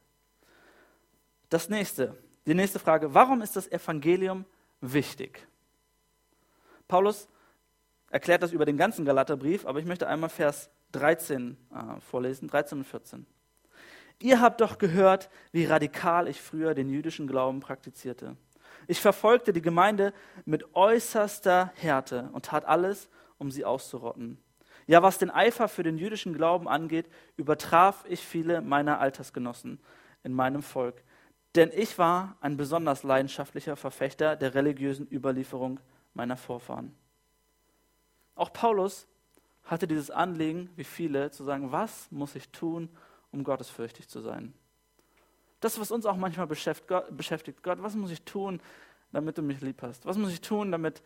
Das 1.49 1.69
nächste, 1.69 2.17
die 2.47 2.55
nächste 2.55 2.79
Frage, 2.79 3.13
warum 3.13 3.43
ist 3.43 3.57
das 3.57 3.67
Evangelium 3.71 4.45
wichtig? 4.81 5.47
Paulus 6.87 7.29
erklärt 8.09 8.43
das 8.43 8.53
über 8.53 8.65
den 8.65 8.77
ganzen 8.77 9.05
Galaterbrief, 9.05 9.67
aber 9.67 9.81
ich 9.81 9.85
möchte 9.85 10.07
einmal 10.07 10.31
Vers 10.31 10.71
13 10.93 11.57
äh, 11.73 12.01
vorlesen, 12.01 12.49
13 12.49 12.79
und 12.79 12.85
14. 12.85 13.27
Ihr 14.23 14.41
habt 14.41 14.61
doch 14.61 14.79
gehört, 14.79 15.31
wie 15.53 15.65
radikal 15.65 16.29
ich 16.29 16.41
früher 16.41 16.75
den 16.75 16.91
jüdischen 16.91 17.27
Glauben 17.27 17.61
praktizierte. 17.61 18.37
Ich 18.87 19.01
verfolgte 19.01 19.53
die 19.53 19.63
Gemeinde 19.63 20.13
mit 20.45 20.75
äußerster 20.75 21.73
Härte 21.75 22.29
und 22.33 22.47
tat 22.47 22.67
alles, 22.67 23.09
um 23.39 23.51
sie 23.51 23.65
auszurotten. 23.65 24.39
Ja, 24.87 25.03
was 25.03 25.19
den 25.19 25.31
Eifer 25.31 25.69
für 25.69 25.83
den 25.83 25.97
jüdischen 25.97 26.35
Glauben 26.35 26.69
angeht, 26.69 27.07
übertraf 27.37 28.05
ich 28.09 28.21
viele 28.21 28.61
meiner 28.61 29.01
Altersgenossen 29.01 29.81
in 30.23 30.33
meinem 30.33 30.63
Volk. 30.63 31.03
Denn 31.55 31.71
ich 31.73 31.99
war 31.99 32.37
ein 32.41 32.57
besonders 32.57 33.03
leidenschaftlicher 33.03 33.77
Verfechter 33.77 34.37
der 34.37 34.55
religiösen 34.55 35.07
Überlieferung 35.11 35.81
meiner 36.15 36.37
Vorfahren. 36.37 36.95
Auch 38.35 38.53
Paulus 38.53 39.07
hatte 39.65 39.87
dieses 39.87 40.11
Anliegen, 40.11 40.71
wie 40.77 40.85
viele, 40.85 41.31
zu 41.31 41.45
sagen, 41.45 41.73
was 41.73 42.11
muss 42.11 42.35
ich 42.35 42.49
tun, 42.51 42.89
um 43.33 43.45
gottesfürchtig 43.45 44.09
zu 44.09 44.21
sein? 44.21 44.55
Das, 45.61 45.79
was 45.79 45.91
uns 45.91 46.07
auch 46.07 46.17
manchmal 46.17 46.47
beschäftigt. 46.47 47.63
Gott, 47.63 47.83
was 47.83 47.95
muss 47.95 48.11
ich 48.11 48.23
tun, 48.23 48.61
damit 49.13 49.37
du 49.37 49.43
mich 49.43 49.61
lieb 49.61 49.83
hast? 49.83 50.07
Was 50.07 50.17
muss 50.17 50.33
ich 50.33 50.41
tun, 50.41 50.73
damit 50.73 51.03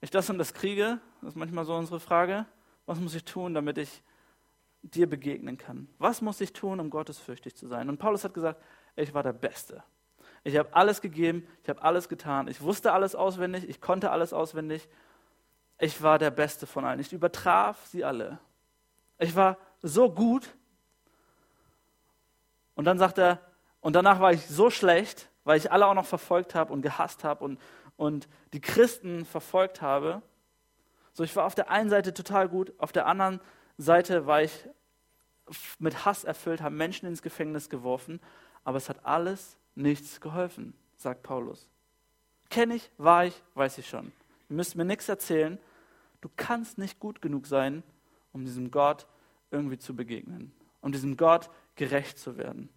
ich 0.00 0.10
das 0.10 0.28
und 0.28 0.38
das 0.38 0.52
kriege? 0.52 1.00
Das 1.20 1.30
ist 1.30 1.36
manchmal 1.36 1.64
so 1.64 1.74
unsere 1.74 2.00
Frage. 2.00 2.46
Was 2.86 2.98
muss 2.98 3.14
ich 3.14 3.24
tun, 3.24 3.54
damit 3.54 3.78
ich 3.78 4.02
dir 4.82 5.08
begegnen 5.08 5.56
kann? 5.56 5.88
Was 5.98 6.20
muss 6.20 6.40
ich 6.40 6.52
tun, 6.52 6.80
um 6.80 6.90
gottesfürchtig 6.90 7.54
zu 7.54 7.68
sein? 7.68 7.88
Und 7.88 7.98
Paulus 7.98 8.24
hat 8.24 8.34
gesagt, 8.34 8.60
ich 8.96 9.14
war 9.14 9.22
der 9.22 9.32
Beste. 9.32 9.82
Ich 10.42 10.56
habe 10.58 10.74
alles 10.74 11.00
gegeben, 11.00 11.46
ich 11.62 11.70
habe 11.70 11.80
alles 11.82 12.08
getan, 12.08 12.48
ich 12.48 12.60
wusste 12.60 12.92
alles 12.92 13.14
auswendig, 13.14 13.66
ich 13.66 13.80
konnte 13.80 14.10
alles 14.10 14.34
auswendig. 14.34 14.88
Ich 15.78 16.02
war 16.02 16.18
der 16.18 16.30
Beste 16.30 16.66
von 16.66 16.84
allen. 16.84 17.00
Ich 17.00 17.12
übertraf 17.12 17.86
sie 17.86 18.04
alle. 18.04 18.38
Ich 19.18 19.34
war 19.34 19.58
so 19.82 20.10
gut. 20.10 20.48
Und 22.74 22.84
dann 22.84 22.98
sagt 22.98 23.18
er, 23.18 23.40
und 23.80 23.94
danach 23.94 24.20
war 24.20 24.32
ich 24.32 24.46
so 24.46 24.70
schlecht, 24.70 25.28
weil 25.44 25.58
ich 25.58 25.70
alle 25.70 25.86
auch 25.86 25.94
noch 25.94 26.06
verfolgt 26.06 26.54
habe 26.54 26.72
und 26.72 26.82
gehasst 26.82 27.22
habe 27.22 27.44
und, 27.44 27.60
und 27.96 28.28
die 28.52 28.60
Christen 28.60 29.24
verfolgt 29.24 29.82
habe. 29.82 30.22
So, 31.12 31.22
ich 31.22 31.36
war 31.36 31.44
auf 31.44 31.54
der 31.54 31.70
einen 31.70 31.90
Seite 31.90 32.14
total 32.14 32.48
gut, 32.48 32.72
auf 32.78 32.92
der 32.92 33.06
anderen 33.06 33.40
Seite 33.76 34.26
war 34.26 34.42
ich 34.42 34.68
mit 35.78 36.04
Hass 36.04 36.24
erfüllt, 36.24 36.62
habe 36.62 36.74
Menschen 36.74 37.06
ins 37.06 37.22
Gefängnis 37.22 37.68
geworfen, 37.68 38.20
aber 38.64 38.78
es 38.78 38.88
hat 38.88 39.04
alles 39.04 39.58
nichts 39.74 40.20
geholfen, 40.20 40.74
sagt 40.96 41.22
Paulus. 41.22 41.68
Kenne 42.50 42.76
ich, 42.76 42.90
war 42.96 43.26
ich, 43.26 43.42
weiß 43.54 43.78
ich 43.78 43.88
schon. 43.88 44.12
Müsst 44.54 44.76
mir 44.76 44.84
nichts 44.84 45.08
erzählen. 45.08 45.58
Du 46.20 46.28
kannst 46.36 46.78
nicht 46.78 47.00
gut 47.00 47.20
genug 47.20 47.46
sein, 47.46 47.82
um 48.32 48.44
diesem 48.44 48.70
Gott 48.70 49.06
irgendwie 49.50 49.78
zu 49.78 49.94
begegnen, 49.94 50.52
um 50.80 50.92
diesem 50.92 51.16
Gott 51.16 51.50
gerecht 51.76 52.18
zu 52.18 52.36
werden. 52.36 52.68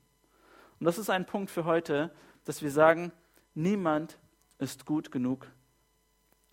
Und 0.80 0.86
das 0.86 0.98
ist 0.98 1.10
ein 1.10 1.26
Punkt 1.26 1.50
für 1.50 1.66
heute. 1.66 2.12
dass 2.46 2.62
wir 2.62 2.72
sagen, 2.72 3.12
niemand 3.56 4.18
ist 4.58 4.86
gut 4.86 5.12
genug, 5.12 5.48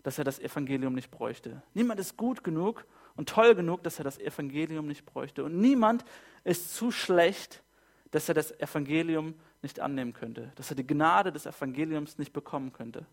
dass 0.03 0.17
er 0.17 0.25
das 0.25 0.39
Evangelium 0.39 0.93
nicht 0.93 1.09
bräuchte. 1.09 1.63
Niemand 1.73 2.01
ist 2.01 2.17
gut 2.17 2.43
genug 2.43 2.85
und 3.15 3.29
toll 3.29 3.55
genug, 3.55 3.81
dass 3.81 3.97
er 3.97 4.03
das 4.03 4.19
Evangelium 4.19 4.87
nicht 4.87 5.05
bräuchte. 5.05 5.45
Und 5.45 5.57
niemand 5.57 6.03
ist 6.43 6.75
zu 6.75 6.91
schlecht, 6.91 7.63
dass 8.11 8.27
er 8.27 8.35
das 8.35 8.51
Evangelium 8.59 9.35
nicht 9.61 9.79
annehmen 9.79 10.13
könnte, 10.13 10.51
dass 10.55 10.69
er 10.69 10.75
die 10.75 10.85
Gnade 10.85 11.31
des 11.31 11.45
Evangeliums 11.45 12.17
nicht 12.17 12.33
bekommen 12.33 12.73
könnte. 12.73 13.05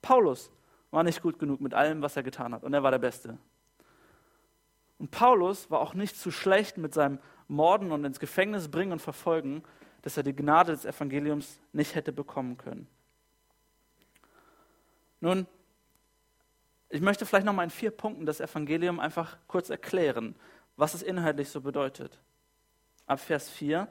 Paulus 0.00 0.50
war 0.96 1.04
nicht 1.04 1.20
gut 1.20 1.38
genug 1.38 1.60
mit 1.60 1.74
allem, 1.74 2.00
was 2.00 2.16
er 2.16 2.22
getan 2.22 2.54
hat, 2.54 2.64
und 2.64 2.72
er 2.72 2.82
war 2.82 2.90
der 2.90 2.98
Beste. 2.98 3.36
Und 4.98 5.10
Paulus 5.10 5.70
war 5.70 5.80
auch 5.80 5.92
nicht 5.92 6.16
zu 6.16 6.30
schlecht 6.30 6.78
mit 6.78 6.94
seinem 6.94 7.18
Morden 7.48 7.92
und 7.92 8.06
ins 8.06 8.18
Gefängnis 8.18 8.70
bringen 8.70 8.92
und 8.92 9.02
verfolgen, 9.02 9.62
dass 10.00 10.16
er 10.16 10.22
die 10.22 10.34
Gnade 10.34 10.72
des 10.72 10.86
Evangeliums 10.86 11.60
nicht 11.74 11.94
hätte 11.94 12.14
bekommen 12.14 12.56
können. 12.56 12.88
Nun, 15.20 15.46
ich 16.88 17.02
möchte 17.02 17.26
vielleicht 17.26 17.44
noch 17.44 17.52
mal 17.52 17.64
in 17.64 17.70
vier 17.70 17.90
Punkten 17.90 18.24
das 18.24 18.40
Evangelium 18.40 18.98
einfach 18.98 19.36
kurz 19.48 19.68
erklären, 19.68 20.34
was 20.76 20.94
es 20.94 21.02
inhaltlich 21.02 21.50
so 21.50 21.60
bedeutet. 21.60 22.18
Ab 23.06 23.20
Vers 23.20 23.50
4. 23.50 23.86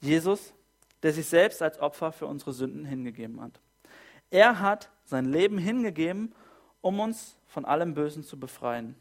Jesus, 0.00 0.52
der 1.02 1.12
sich 1.12 1.26
selbst 1.26 1.62
als 1.62 1.78
Opfer 1.78 2.12
für 2.12 2.26
unsere 2.26 2.52
Sünden 2.52 2.84
hingegeben 2.84 3.40
hat. 3.40 3.60
Er 4.30 4.60
hat 4.60 4.90
sein 5.04 5.24
Leben 5.24 5.58
hingegeben, 5.58 6.34
um 6.80 7.00
uns 7.00 7.36
von 7.46 7.64
allem 7.64 7.94
Bösen 7.94 8.22
zu 8.22 8.38
befreien, 8.38 8.94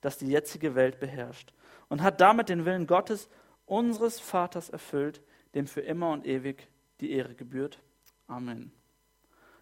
das 0.00 0.18
die 0.18 0.28
jetzige 0.28 0.74
Welt 0.74 1.00
beherrscht, 1.00 1.52
und 1.88 2.02
hat 2.02 2.20
damit 2.20 2.48
den 2.48 2.64
Willen 2.64 2.86
Gottes, 2.86 3.28
unseres 3.66 4.20
Vaters, 4.20 4.70
erfüllt, 4.70 5.22
dem 5.54 5.66
für 5.66 5.80
immer 5.80 6.12
und 6.12 6.26
ewig 6.26 6.68
die 7.00 7.12
Ehre 7.12 7.34
gebührt. 7.34 7.80
Amen. 8.26 8.72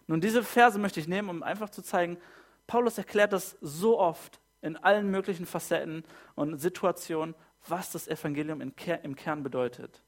Nun, 0.06 0.20
diese 0.20 0.42
Verse 0.42 0.78
möchte 0.78 1.00
ich 1.00 1.08
nehmen, 1.08 1.28
um 1.28 1.42
einfach 1.42 1.70
zu 1.70 1.82
zeigen, 1.82 2.18
Paulus 2.66 2.98
erklärt 2.98 3.32
das 3.32 3.56
so 3.60 3.98
oft 3.98 4.40
in 4.60 4.76
allen 4.76 5.10
möglichen 5.10 5.46
Facetten 5.46 6.04
und 6.34 6.58
Situationen, 6.58 7.34
was 7.68 7.92
das 7.92 8.08
Evangelium 8.08 8.60
im 8.60 8.74
Kern 9.16 9.42
bedeutet. 9.42 10.02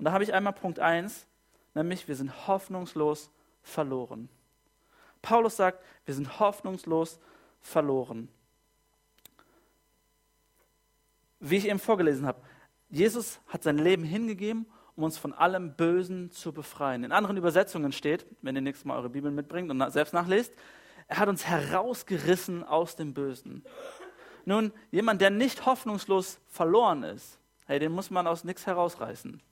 Und 0.00 0.04
da 0.04 0.12
habe 0.12 0.24
ich 0.24 0.32
einmal 0.32 0.54
Punkt 0.54 0.78
1, 0.78 1.26
nämlich 1.74 2.08
wir 2.08 2.16
sind 2.16 2.48
hoffnungslos 2.48 3.30
verloren. 3.60 4.30
Paulus 5.20 5.56
sagt, 5.56 5.84
wir 6.06 6.14
sind 6.14 6.40
hoffnungslos 6.40 7.20
verloren. 7.60 8.30
Wie 11.38 11.58
ich 11.58 11.68
eben 11.68 11.78
vorgelesen 11.78 12.24
habe, 12.26 12.40
Jesus 12.88 13.40
hat 13.46 13.62
sein 13.62 13.76
Leben 13.76 14.02
hingegeben, 14.02 14.64
um 14.96 15.04
uns 15.04 15.18
von 15.18 15.34
allem 15.34 15.74
Bösen 15.74 16.30
zu 16.30 16.54
befreien. 16.54 17.04
In 17.04 17.12
anderen 17.12 17.36
Übersetzungen 17.36 17.92
steht, 17.92 18.24
wenn 18.40 18.56
ihr 18.56 18.62
nächstes 18.62 18.86
Mal 18.86 18.96
eure 18.96 19.10
Bibel 19.10 19.30
mitbringt 19.30 19.70
und 19.70 19.90
selbst 19.90 20.14
nachlest, 20.14 20.54
er 21.08 21.18
hat 21.18 21.28
uns 21.28 21.44
herausgerissen 21.44 22.64
aus 22.64 22.96
dem 22.96 23.12
Bösen. 23.12 23.66
Nun, 24.46 24.72
jemand, 24.92 25.20
der 25.20 25.28
nicht 25.28 25.66
hoffnungslos 25.66 26.40
verloren 26.48 27.02
ist, 27.02 27.38
hey, 27.66 27.78
den 27.78 27.92
muss 27.92 28.08
man 28.08 28.26
aus 28.26 28.44
nichts 28.44 28.66
herausreißen. 28.66 29.42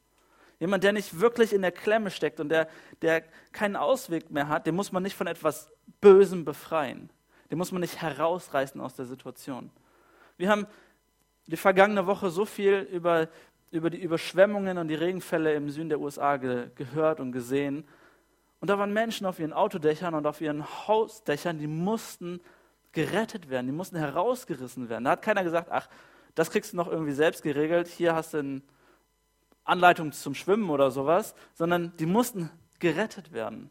Jemand, 0.60 0.82
der 0.84 0.92
nicht 0.92 1.20
wirklich 1.20 1.52
in 1.52 1.62
der 1.62 1.72
Klemme 1.72 2.10
steckt 2.10 2.40
und 2.40 2.48
der, 2.48 2.68
der 3.02 3.22
keinen 3.52 3.76
Ausweg 3.76 4.30
mehr 4.30 4.48
hat, 4.48 4.66
den 4.66 4.74
muss 4.74 4.92
man 4.92 5.02
nicht 5.02 5.16
von 5.16 5.26
etwas 5.26 5.70
Bösem 6.00 6.44
befreien. 6.44 7.10
Den 7.50 7.58
muss 7.58 7.72
man 7.72 7.80
nicht 7.80 8.02
herausreißen 8.02 8.80
aus 8.80 8.94
der 8.94 9.06
Situation. 9.06 9.70
Wir 10.36 10.50
haben 10.50 10.66
die 11.46 11.56
vergangene 11.56 12.06
Woche 12.06 12.30
so 12.30 12.44
viel 12.44 12.86
über 12.92 13.28
über 13.70 13.90
die 13.90 14.00
Überschwemmungen 14.00 14.78
und 14.78 14.88
die 14.88 14.94
Regenfälle 14.94 15.54
im 15.54 15.70
Süden 15.70 15.88
der 15.88 16.00
USA 16.00 16.36
ge 16.36 16.70
gehört 16.74 17.20
und 17.20 17.32
gesehen. 17.32 17.86
Und 18.60 18.70
da 18.70 18.78
waren 18.78 18.92
Menschen 18.92 19.26
auf 19.26 19.38
ihren 19.38 19.52
Autodächern 19.52 20.14
und 20.14 20.26
auf 20.26 20.40
ihren 20.40 20.64
Hausdächern, 20.88 21.58
die 21.58 21.66
mussten 21.66 22.40
gerettet 22.92 23.50
werden, 23.50 23.66
die 23.66 23.72
mussten 23.72 23.96
herausgerissen 23.96 24.88
werden. 24.88 25.04
Da 25.04 25.12
hat 25.12 25.22
keiner 25.22 25.44
gesagt, 25.44 25.68
ach, 25.70 25.88
das 26.34 26.50
kriegst 26.50 26.72
du 26.72 26.76
noch 26.76 26.88
irgendwie 26.88 27.12
selbst 27.12 27.42
geregelt, 27.42 27.88
hier 27.88 28.14
hast 28.14 28.34
du 28.34 28.38
eine 28.38 28.62
Anleitung 29.68 30.12
zum 30.12 30.34
Schwimmen 30.34 30.70
oder 30.70 30.90
sowas, 30.90 31.34
sondern 31.54 31.96
die 31.96 32.06
mussten 32.06 32.50
gerettet 32.78 33.32
werden. 33.32 33.70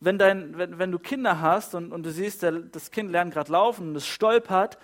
Wenn, 0.00 0.18
dein, 0.18 0.56
wenn, 0.56 0.78
wenn 0.78 0.92
du 0.92 0.98
Kinder 0.98 1.40
hast 1.40 1.74
und, 1.74 1.92
und 1.92 2.04
du 2.04 2.10
siehst, 2.10 2.42
der, 2.42 2.52
das 2.52 2.90
Kind 2.90 3.10
lernt 3.10 3.34
gerade 3.34 3.52
laufen 3.52 3.90
und 3.90 3.96
es 3.96 4.06
stolpert 4.06 4.78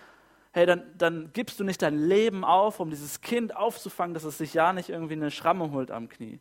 hey, 0.57 0.65
dann, 0.65 0.85
dann 0.97 1.31
gibst 1.35 1.61
du 1.61 1.65
nicht 1.65 1.83
dein 1.83 1.99
Leben 1.99 2.43
auf, 2.43 2.81
um 2.81 2.89
dieses 2.89 3.21
Kind 3.21 3.55
aufzufangen, 3.55 4.15
dass 4.15 4.25
es 4.25 4.39
sich 4.39 4.55
ja 4.55 4.73
nicht 4.73 4.89
irgendwie 4.89 5.13
eine 5.13 5.31
Schramme 5.31 5.71
holt 5.71 5.91
am 5.91 6.09
Knie. 6.09 6.41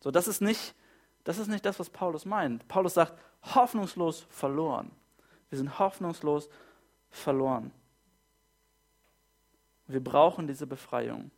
So, 0.00 0.10
das 0.10 0.26
ist 0.26 0.40
nicht, 0.40 0.74
das 1.22 1.38
ist 1.38 1.46
nicht 1.46 1.64
das, 1.64 1.78
was 1.78 1.88
Paulus 1.88 2.24
meint. 2.24 2.66
Paulus 2.66 2.94
sagt, 2.94 3.14
hoffnungslos 3.54 4.26
verloren. 4.30 4.90
Wir 5.48 5.58
sind 5.58 5.78
hoffnungslos 5.78 6.48
verloren. 7.08 7.70
Wir 9.86 10.02
brauchen 10.02 10.48
diese 10.48 10.66
Befreiung. 10.66 11.30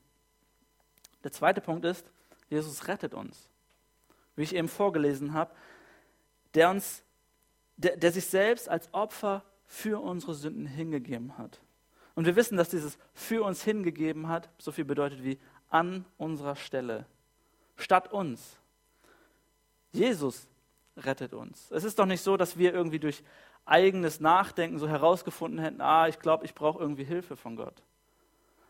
Der 1.24 1.32
zweite 1.32 1.60
Punkt 1.60 1.84
ist, 1.84 2.10
Jesus 2.48 2.86
rettet 2.88 3.14
uns. 3.14 3.48
Wie 4.36 4.42
ich 4.42 4.54
eben 4.54 4.68
vorgelesen 4.68 5.32
habe, 5.32 5.52
der 6.54 6.70
uns, 6.70 7.02
der, 7.76 7.96
der 7.96 8.12
sich 8.12 8.26
selbst 8.26 8.68
als 8.68 8.92
Opfer 8.92 9.44
für 9.66 10.00
unsere 10.02 10.34
Sünden 10.34 10.66
hingegeben 10.66 11.36
hat. 11.38 11.60
Und 12.14 12.24
wir 12.24 12.36
wissen, 12.36 12.56
dass 12.56 12.68
dieses 12.68 12.98
für 13.14 13.44
uns 13.44 13.62
hingegeben 13.62 14.28
hat 14.28 14.48
so 14.58 14.72
viel 14.72 14.84
bedeutet 14.84 15.22
wie 15.22 15.38
an 15.68 16.04
unserer 16.16 16.56
Stelle, 16.56 17.06
statt 17.76 18.12
uns. 18.12 18.56
Jesus 19.92 20.48
rettet 20.96 21.34
uns. 21.34 21.70
Es 21.70 21.84
ist 21.84 21.98
doch 21.98 22.06
nicht 22.06 22.22
so, 22.22 22.36
dass 22.36 22.56
wir 22.58 22.72
irgendwie 22.72 22.98
durch 22.98 23.22
eigenes 23.64 24.20
Nachdenken 24.20 24.78
so 24.78 24.88
herausgefunden 24.88 25.60
hätten, 25.60 25.80
ah, 25.80 26.08
ich 26.08 26.18
glaube, 26.18 26.44
ich 26.44 26.54
brauche 26.54 26.80
irgendwie 26.80 27.04
Hilfe 27.04 27.36
von 27.36 27.56
Gott. 27.56 27.82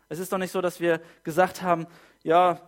Es 0.09 0.19
ist 0.19 0.33
doch 0.33 0.39
nicht 0.39 0.51
so, 0.51 0.59
dass 0.59 0.79
wir 0.79 1.01
gesagt 1.23 1.61
haben, 1.61 1.87
ja, 2.23 2.59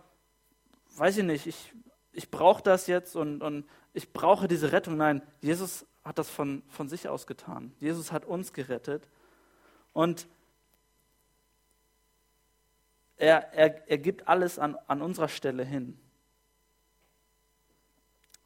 weiß 0.96 1.18
ich 1.18 1.24
nicht, 1.24 1.46
ich, 1.46 1.74
ich 2.12 2.30
brauche 2.30 2.62
das 2.62 2.86
jetzt 2.86 3.16
und, 3.16 3.42
und 3.42 3.68
ich 3.92 4.12
brauche 4.12 4.48
diese 4.48 4.72
Rettung. 4.72 4.96
Nein, 4.96 5.22
Jesus 5.40 5.84
hat 6.04 6.18
das 6.18 6.30
von, 6.30 6.62
von 6.68 6.88
sich 6.88 7.08
aus 7.08 7.26
getan. 7.26 7.74
Jesus 7.78 8.12
hat 8.12 8.24
uns 8.24 8.52
gerettet. 8.52 9.08
Und 9.92 10.26
er, 13.16 13.52
er, 13.52 13.88
er 13.88 13.98
gibt 13.98 14.28
alles 14.28 14.58
an, 14.58 14.76
an 14.86 15.02
unserer 15.02 15.28
Stelle 15.28 15.64
hin. 15.64 15.98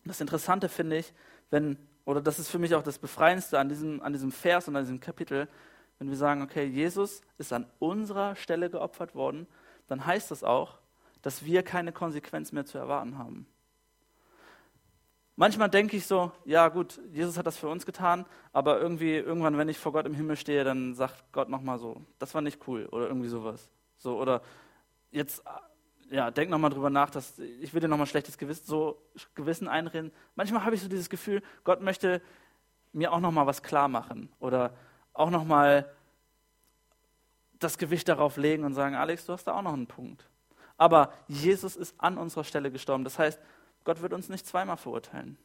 Das 0.05 0.21
Interessante 0.21 0.69
finde 0.69 0.99
ich, 0.99 1.13
wenn, 1.51 1.79
oder 2.05 2.21
das 2.21 2.39
ist 2.39 2.49
für 2.49 2.59
mich 2.59 2.75
auch 2.75 2.83
das 2.83 2.99
Befreiendste 2.99 3.59
an 3.59 3.69
diesem, 3.69 4.01
an 4.03 4.13
diesem 4.13 4.33
Vers 4.33 4.69
und 4.69 4.77
an 4.77 4.85
diesem 4.85 5.01
Kapitel, 5.01 5.49
wenn 5.99 6.09
wir 6.09 6.17
sagen, 6.17 6.43
okay, 6.43 6.65
Jesus 6.65 7.23
ist 7.39 7.53
an 7.53 7.67
unserer 7.79 8.37
Stelle 8.37 8.71
geopfert 8.71 9.15
worden, 9.15 9.47
dann 9.89 10.05
heißt 10.05 10.31
das 10.31 10.45
auch, 10.45 10.79
dass 11.23 11.45
wir 11.45 11.63
keine 11.63 11.93
Konsequenz 11.93 12.53
mehr 12.53 12.67
zu 12.67 12.79
erwarten 12.79 13.19
haben. 13.19 13.47
Manchmal 15.39 15.69
denke 15.69 15.99
ich 15.99 16.07
so, 16.07 16.33
ja 16.47 16.69
gut, 16.69 16.99
Jesus 17.13 17.37
hat 17.37 17.47
das 17.47 17.59
für 17.59 17.69
uns 17.69 17.85
getan, 17.85 18.25
aber 18.55 18.81
irgendwie 18.81 19.17
irgendwann, 19.17 19.59
wenn 19.59 19.69
ich 19.69 19.79
vor 19.79 19.93
Gott 19.93 20.07
im 20.07 20.15
Himmel 20.15 20.37
stehe, 20.37 20.65
dann 20.65 20.95
sagt 20.95 21.25
Gott 21.33 21.51
nochmal 21.51 21.79
so, 21.79 22.01
das 22.19 22.35
war 22.35 22.41
nicht 22.41 22.67
cool 22.67 22.87
oder 22.87 23.09
irgendwie 23.09 23.29
sowas. 23.29 23.69
So, 23.99 24.19
oder 24.19 24.41
jetzt, 25.11 25.43
ja, 26.11 26.31
denk 26.31 26.51
nochmal 26.51 26.71
drüber 26.71 26.89
nach, 26.89 27.11
dass 27.11 27.39
ich 27.39 27.75
will 27.75 27.83
dir 27.83 27.89
nochmal 27.89 28.07
schlechtes 28.07 28.39
Gewissen, 28.39 28.65
so 28.65 29.03
Gewissen 29.35 29.69
einreden. 29.69 30.11
Manchmal 30.37 30.65
habe 30.65 30.75
ich 30.75 30.81
so 30.83 30.89
dieses 30.89 31.11
Gefühl, 31.11 31.43
Gott 31.65 31.83
möchte 31.83 32.23
mir 32.95 33.13
auch 33.13 33.21
nochmal 33.21 33.47
was 33.47 33.63
klar 33.63 33.89
machen 33.89 34.31
oder 34.39 34.73
auch 35.19 35.31
nochmal 35.31 35.91
das 37.59 37.79
Gewicht 37.79 38.09
darauf 38.09 38.37
legen 38.37 38.65
und 38.65 38.75
sagen, 38.75 38.95
Alex, 38.95 39.27
du 39.27 39.33
hast 39.33 39.45
da 39.45 39.55
auch 39.55 39.63
noch 39.63 39.73
einen 39.73 39.87
Punkt. 39.87 40.29
Aber 40.77 41.13
Jesus 41.27 41.77
ist 41.77 41.95
an 41.99 42.19
unserer 42.19 42.45
Stelle 42.45 42.71
gestorben. 42.71 43.05
Das 43.05 43.19
heißt, 43.19 43.41
Gott 43.85 44.03
wird 44.03 44.13
uns 44.13 44.29
nicht 44.29 44.47
zweimal 44.47 44.77
verurteilen. 44.77 45.39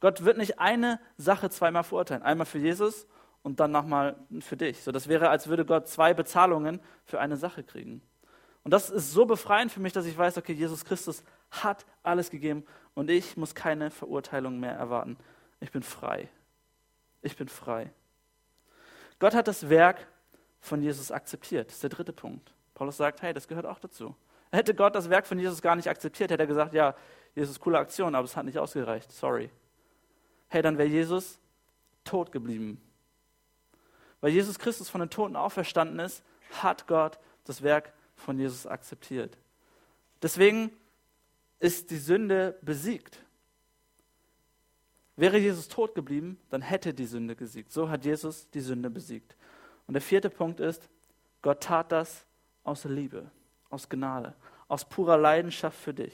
Gott 0.00 0.24
wird 0.24 0.36
nicht 0.36 0.60
eine 0.60 1.00
Sache 1.16 1.50
zweimal 1.50 1.82
verurteilen. 1.82 2.22
Einmal 2.22 2.46
für 2.46 2.58
Jesus 2.58 3.06
und 3.42 3.60
dann 3.60 3.72
nochmal 3.72 4.16
für 4.40 4.56
dich. 4.56 4.82
So, 4.82 4.92
das 4.92 5.08
wäre, 5.08 5.30
als 5.30 5.48
würde 5.48 5.64
Gott 5.64 5.88
zwei 5.88 6.14
Bezahlungen 6.14 6.80
für 7.04 7.20
eine 7.20 7.36
Sache 7.36 7.64
kriegen. 7.64 8.02
Und 8.62 8.72
das 8.72 8.90
ist 8.90 9.12
so 9.12 9.26
befreiend 9.26 9.72
für 9.72 9.80
mich, 9.80 9.92
dass 9.92 10.06
ich 10.06 10.18
weiß, 10.18 10.38
okay, 10.38 10.52
Jesus 10.52 10.84
Christus 10.84 11.22
hat 11.50 11.86
alles 12.02 12.30
gegeben 12.30 12.64
und 12.94 13.10
ich 13.10 13.36
muss 13.36 13.54
keine 13.54 13.90
Verurteilung 13.90 14.58
mehr 14.58 14.72
erwarten. 14.72 15.16
Ich 15.60 15.70
bin 15.70 15.82
frei. 15.82 16.28
Ich 17.22 17.36
bin 17.36 17.48
frei. 17.48 17.92
Gott 19.18 19.34
hat 19.34 19.48
das 19.48 19.68
Werk 19.68 20.06
von 20.60 20.82
Jesus 20.82 21.10
akzeptiert. 21.10 21.68
Das 21.68 21.76
ist 21.76 21.82
der 21.82 21.90
dritte 21.90 22.12
Punkt. 22.12 22.52
Paulus 22.74 22.96
sagt, 22.96 23.22
hey, 23.22 23.32
das 23.32 23.48
gehört 23.48 23.66
auch 23.66 23.78
dazu. 23.78 24.14
Hätte 24.52 24.74
Gott 24.74 24.94
das 24.94 25.10
Werk 25.10 25.26
von 25.26 25.38
Jesus 25.38 25.62
gar 25.62 25.76
nicht 25.76 25.88
akzeptiert, 25.88 26.30
hätte 26.30 26.42
er 26.42 26.46
gesagt, 26.46 26.74
ja, 26.74 26.94
Jesus, 27.34 27.60
coole 27.60 27.78
Aktion, 27.78 28.14
aber 28.14 28.24
es 28.24 28.36
hat 28.36 28.46
nicht 28.46 28.58
ausgereicht. 28.58 29.12
Sorry. 29.12 29.50
Hey, 30.48 30.62
dann 30.62 30.78
wäre 30.78 30.88
Jesus 30.88 31.38
tot 32.04 32.32
geblieben. 32.32 32.80
Weil 34.20 34.30
Jesus 34.30 34.58
Christus 34.58 34.88
von 34.88 35.00
den 35.00 35.10
Toten 35.10 35.36
auferstanden 35.36 35.98
ist, 35.98 36.22
hat 36.62 36.86
Gott 36.86 37.18
das 37.44 37.62
Werk 37.62 37.92
von 38.14 38.38
Jesus 38.38 38.66
akzeptiert. 38.66 39.36
Deswegen 40.22 40.70
ist 41.58 41.90
die 41.90 41.98
Sünde 41.98 42.58
besiegt. 42.62 43.18
Wäre 45.16 45.38
Jesus 45.38 45.68
tot 45.68 45.94
geblieben, 45.94 46.38
dann 46.50 46.60
hätte 46.60 46.92
die 46.92 47.06
Sünde 47.06 47.36
gesiegt. 47.36 47.72
So 47.72 47.88
hat 47.88 48.04
Jesus 48.04 48.50
die 48.50 48.60
Sünde 48.60 48.90
besiegt. 48.90 49.34
Und 49.86 49.94
der 49.94 50.02
vierte 50.02 50.28
Punkt 50.28 50.60
ist, 50.60 50.88
Gott 51.40 51.62
tat 51.62 51.90
das 51.90 52.26
aus 52.64 52.84
Liebe, 52.84 53.30
aus 53.70 53.88
Gnade, 53.88 54.34
aus 54.68 54.84
purer 54.86 55.16
Leidenschaft 55.16 55.78
für 55.78 55.94
dich. 55.94 56.12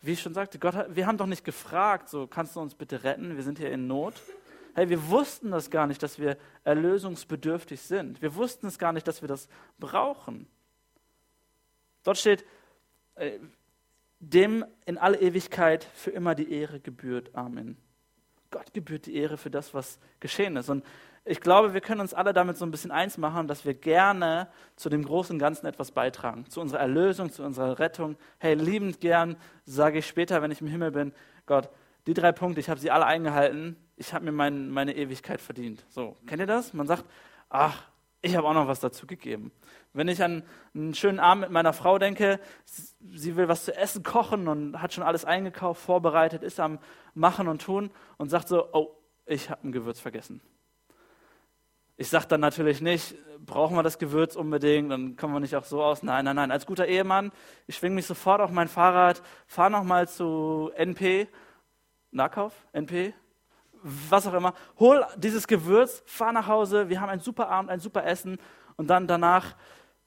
Wie 0.00 0.12
ich 0.12 0.22
schon 0.22 0.34
sagte, 0.34 0.58
Gott 0.58 0.74
hat, 0.74 0.94
wir 0.94 1.06
haben 1.06 1.18
doch 1.18 1.26
nicht 1.26 1.44
gefragt, 1.44 2.08
so 2.08 2.26
kannst 2.26 2.56
du 2.56 2.60
uns 2.60 2.74
bitte 2.74 3.02
retten, 3.02 3.36
wir 3.36 3.42
sind 3.42 3.58
hier 3.58 3.70
in 3.72 3.86
Not. 3.86 4.14
Hey, 4.74 4.88
wir 4.88 5.08
wussten 5.08 5.50
das 5.50 5.70
gar 5.70 5.86
nicht, 5.86 6.02
dass 6.02 6.18
wir 6.18 6.36
erlösungsbedürftig 6.64 7.80
sind. 7.80 8.22
Wir 8.22 8.34
wussten 8.36 8.66
es 8.66 8.78
gar 8.78 8.92
nicht, 8.92 9.08
dass 9.08 9.22
wir 9.22 9.28
das 9.28 9.48
brauchen. 9.78 10.46
Dort 12.04 12.18
steht, 12.18 12.44
äh, 13.16 13.38
dem 14.20 14.64
in 14.86 14.98
alle 14.98 15.20
Ewigkeit 15.20 15.84
für 15.94 16.10
immer 16.10 16.34
die 16.34 16.52
Ehre 16.52 16.80
gebührt. 16.80 17.34
Amen. 17.34 17.76
Gott 18.50 18.72
gebührt 18.72 19.06
die 19.06 19.16
Ehre 19.16 19.36
für 19.36 19.50
das, 19.50 19.74
was 19.74 19.98
geschehen 20.20 20.56
ist. 20.56 20.70
Und 20.70 20.84
ich 21.24 21.40
glaube, 21.40 21.74
wir 21.74 21.80
können 21.80 22.00
uns 22.00 22.14
alle 22.14 22.32
damit 22.32 22.56
so 22.56 22.64
ein 22.64 22.70
bisschen 22.70 22.92
eins 22.92 23.18
machen, 23.18 23.48
dass 23.48 23.64
wir 23.64 23.74
gerne 23.74 24.48
zu 24.76 24.88
dem 24.88 25.04
großen 25.04 25.38
Ganzen 25.38 25.66
etwas 25.66 25.90
beitragen. 25.90 26.48
Zu 26.48 26.60
unserer 26.60 26.80
Erlösung, 26.80 27.32
zu 27.32 27.42
unserer 27.42 27.78
Rettung. 27.80 28.16
Hey, 28.38 28.54
liebend 28.54 29.00
gern 29.00 29.36
sage 29.64 29.98
ich 29.98 30.06
später, 30.06 30.40
wenn 30.40 30.52
ich 30.52 30.60
im 30.60 30.68
Himmel 30.68 30.92
bin, 30.92 31.12
Gott, 31.44 31.68
die 32.06 32.14
drei 32.14 32.30
Punkte, 32.30 32.60
ich 32.60 32.70
habe 32.70 32.78
sie 32.78 32.92
alle 32.92 33.06
eingehalten. 33.06 33.76
Ich 33.96 34.14
habe 34.14 34.24
mir 34.24 34.32
mein, 34.32 34.70
meine 34.70 34.94
Ewigkeit 34.94 35.40
verdient. 35.40 35.84
So, 35.88 36.16
kennt 36.26 36.40
ihr 36.40 36.46
das? 36.46 36.72
Man 36.72 36.86
sagt, 36.86 37.04
ach, 37.48 37.82
ich 38.26 38.36
habe 38.36 38.46
auch 38.46 38.54
noch 38.54 38.68
was 38.68 38.80
dazu 38.80 39.06
gegeben. 39.06 39.52
Wenn 39.92 40.08
ich 40.08 40.22
an 40.22 40.42
einen 40.74 40.94
schönen 40.94 41.20
Abend 41.20 41.42
mit 41.42 41.50
meiner 41.50 41.72
Frau 41.72 41.98
denke, 41.98 42.40
sie 42.64 43.36
will 43.36 43.48
was 43.48 43.64
zu 43.64 43.74
essen 43.74 44.02
kochen 44.02 44.48
und 44.48 44.82
hat 44.82 44.92
schon 44.92 45.04
alles 45.04 45.24
eingekauft, 45.24 45.80
vorbereitet, 45.80 46.42
ist 46.42 46.60
am 46.60 46.78
Machen 47.14 47.48
und 47.48 47.62
Tun 47.62 47.90
und 48.18 48.28
sagt 48.28 48.48
so, 48.48 48.68
oh, 48.72 48.96
ich 49.24 49.48
habe 49.48 49.66
ein 49.66 49.72
Gewürz 49.72 50.00
vergessen. 50.00 50.40
Ich 51.96 52.08
sage 52.08 52.26
dann 52.28 52.40
natürlich 52.40 52.82
nicht, 52.82 53.14
brauchen 53.38 53.76
wir 53.76 53.82
das 53.82 53.98
Gewürz 53.98 54.36
unbedingt, 54.36 54.90
dann 54.90 55.16
kommen 55.16 55.32
wir 55.32 55.40
nicht 55.40 55.56
auch 55.56 55.64
so 55.64 55.82
aus. 55.82 56.02
Nein, 56.02 56.24
nein, 56.26 56.36
nein. 56.36 56.50
Als 56.50 56.66
guter 56.66 56.86
Ehemann, 56.86 57.32
ich 57.66 57.76
schwinge 57.76 57.94
mich 57.94 58.06
sofort 58.06 58.40
auf 58.40 58.50
mein 58.50 58.68
Fahrrad, 58.68 59.22
fahre 59.46 59.70
nochmal 59.70 60.08
zu 60.08 60.70
NP, 60.74 61.28
Nahkauf, 62.10 62.52
NP, 62.72 63.14
was 63.86 64.26
auch 64.26 64.34
immer, 64.34 64.52
hol 64.78 65.06
dieses 65.16 65.46
Gewürz, 65.46 66.02
fahr 66.06 66.32
nach 66.32 66.48
Hause, 66.48 66.88
wir 66.88 67.00
haben 67.00 67.08
einen 67.08 67.20
super 67.20 67.48
Abend, 67.48 67.70
ein 67.70 67.80
super 67.80 68.04
Essen 68.04 68.38
und 68.76 68.88
dann 68.88 69.06
danach 69.06 69.54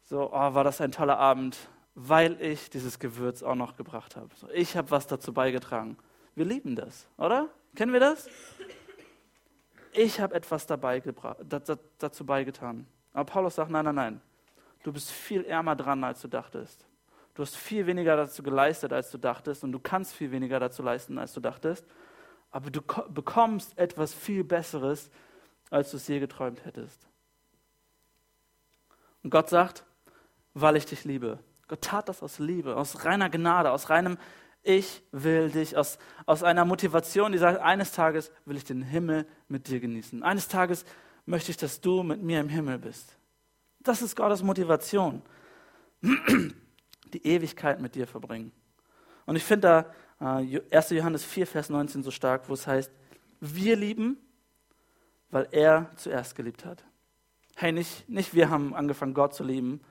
so, 0.04 0.32
oh, 0.34 0.54
war 0.54 0.64
das 0.64 0.82
ein 0.82 0.92
toller 0.92 1.18
Abend, 1.18 1.58
weil 1.96 2.42
ich 2.42 2.70
dieses 2.70 3.00
Gewürz 3.00 3.42
auch 3.42 3.56
noch 3.56 3.78
gebracht 3.78 4.16
habe. 4.16 4.30
So, 4.36 4.50
ich 4.50 4.76
habe 4.76 4.92
was 4.92 5.08
dazu 5.08 5.34
beigetragen. 5.34 5.98
Wir 6.36 6.46
lieben 6.46 6.76
das, 6.76 7.08
oder? 7.18 7.48
Kennen 7.76 7.94
wir 7.94 8.00
das? 8.00 8.28
Ich 9.94 10.20
habe 10.20 10.36
etwas 10.36 10.68
dabei 10.68 11.02
dazu 11.98 12.26
beigetan. 12.26 12.86
Aber 13.14 13.26
Paulus 13.26 13.56
sagt, 13.56 13.72
nein, 13.72 13.86
nein, 13.86 13.96
nein. 13.96 14.22
Du 14.84 14.92
bist 14.92 15.12
viel 15.12 15.44
ärmer 15.46 15.76
dran, 15.76 16.04
als 16.04 16.22
du 16.22 16.28
dachtest. 16.28 16.86
Du 17.34 17.42
hast 17.42 17.56
viel 17.56 17.86
weniger 17.86 18.16
dazu 18.16 18.44
geleistet, 18.44 18.94
als 18.94 19.12
du 19.12 19.18
dachtest. 19.18 19.64
Und 19.64 19.72
du 19.72 19.80
kannst 19.80 20.14
viel 20.14 20.32
weniger 20.32 20.60
dazu 20.60 20.84
leisten, 20.84 21.18
als 21.18 21.34
du 21.34 21.40
dachtest 21.40 21.86
aber 22.52 22.72
du 22.72 22.82
bekommst 23.10 23.78
etwas 23.78 24.14
viel 24.14 24.44
Besseres, 24.44 25.10
als 25.70 25.92
du 25.92 25.98
es 25.98 26.08
je 26.08 26.20
geträumt 26.20 26.66
hättest. 26.66 27.08
Und 29.24 29.30
Gott 29.30 29.50
sagt, 29.50 29.86
weil 30.54 30.76
ich 30.76 30.86
dich 30.86 31.04
liebe. 31.04 31.40
Gott 31.68 31.82
tat 31.82 32.10
das 32.10 32.24
aus 32.24 32.40
Liebe, 32.40 32.76
aus 32.76 33.06
reiner 33.06 33.30
Gnade, 33.30 33.72
aus 33.72 33.90
reinem 33.90 34.18
Ich 34.64 35.04
will 35.12 35.52
dich, 35.52 35.78
aus, 35.78 36.00
aus 36.26 36.44
einer 36.44 36.66
Motivation, 36.66 37.32
die 37.32 37.38
sagt, 37.38 37.60
eines 37.62 37.92
Tages 37.92 38.32
will 38.46 38.58
ich 38.58 38.66
den 38.66 38.82
Himmel 38.82 39.28
mit 39.48 39.68
dir 39.68 39.80
genießen. 39.80 40.24
Eines 40.24 40.48
Tages 40.48 40.84
möchte 41.26 41.52
ich, 41.52 41.58
dass 41.58 41.80
du 41.80 42.02
mit 42.02 42.22
mir 42.24 42.40
im 42.40 42.50
Himmel 42.50 42.80
bist. 42.80 43.16
Das 43.82 44.02
ist 44.02 44.16
Gottes 44.16 44.44
Motivation. 44.44 45.22
Die 47.14 47.26
Ewigkeit 47.26 47.80
mit 47.82 47.96
dir 47.96 48.08
verbringen. 48.08 48.52
Und 49.26 49.36
ich 49.36 49.44
finde 49.44 49.68
da 49.68 49.86
1. 50.20 50.92
Äh, 50.92 50.96
Johannes 50.96 51.24
4, 51.24 51.48
Vers 51.48 51.70
19 51.70 52.04
so 52.04 52.12
stark, 52.12 52.50
wo 52.50 52.54
es 52.54 52.68
heißt, 52.68 52.92
wir 53.40 53.76
lieben, 53.76 54.18
weil 55.32 55.48
er 55.52 55.90
zuerst 55.96 56.36
geliebt 56.36 56.66
hat. 56.66 56.84
Hey, 57.56 57.72
nicht, 57.72 58.08
nicht 58.10 58.34
wir 58.34 58.50
haben 58.50 58.74
angefangen, 58.74 59.14
Gott 59.14 59.34
zu 59.34 59.44
lieben, 59.44 59.82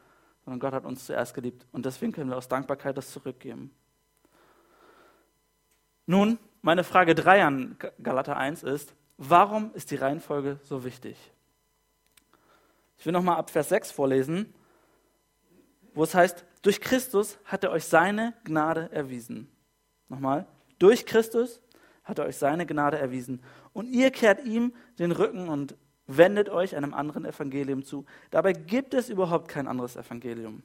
sondern 0.44 0.60
Gott 0.60 0.72
hat 0.72 0.84
uns 0.84 1.06
zuerst 1.06 1.34
geliebt. 1.34 1.66
Und 1.72 1.86
deswegen 1.86 2.12
können 2.12 2.30
wir 2.30 2.36
aus 2.36 2.48
Dankbarkeit 2.48 2.96
das 2.96 3.10
zurückgeben. 3.12 3.70
Nun, 6.06 6.38
meine 6.62 6.84
Frage 6.84 7.14
3 7.14 7.44
an 7.44 7.76
Galater 8.02 8.36
1 8.36 8.62
ist, 8.62 8.94
warum 9.18 9.72
ist 9.74 9.90
die 9.90 9.96
Reihenfolge 9.96 10.58
so 10.62 10.84
wichtig? 10.84 11.16
Ich 12.98 13.06
will 13.06 13.12
nochmal 13.12 13.36
ab 13.36 13.50
Vers 13.50 13.68
6 13.68 13.90
vorlesen, 13.90 14.52
wo 15.94 16.02
es 16.02 16.14
heißt, 16.14 16.44
durch 16.62 16.80
Christus 16.80 17.38
hat 17.44 17.64
er 17.64 17.70
euch 17.70 17.84
seine 17.84 18.34
Gnade 18.44 18.90
erwiesen. 18.92 19.48
Nochmal. 20.08 20.46
Durch 20.78 21.06
Christus 21.06 21.60
hat 22.04 22.18
er 22.18 22.26
euch 22.26 22.36
seine 22.36 22.66
Gnade 22.66 22.98
erwiesen. 22.98 23.42
Und 23.72 23.86
ihr 23.86 24.10
kehrt 24.10 24.44
ihm 24.44 24.72
den 24.98 25.12
Rücken 25.12 25.48
und 25.48 25.76
wendet 26.06 26.48
euch 26.48 26.74
einem 26.74 26.94
anderen 26.94 27.24
Evangelium 27.24 27.84
zu. 27.84 28.06
Dabei 28.30 28.54
gibt 28.54 28.94
es 28.94 29.10
überhaupt 29.10 29.48
kein 29.48 29.68
anderes 29.68 29.96
Evangelium. 29.96 30.62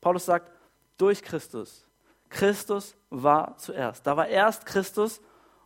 Paulus 0.00 0.26
sagt, 0.26 0.52
durch 0.96 1.22
Christus. 1.22 1.84
Christus 2.28 2.96
war 3.10 3.56
zuerst. 3.58 4.06
Da 4.06 4.16
war 4.16 4.28
erst 4.28 4.66
Christus 4.66 5.20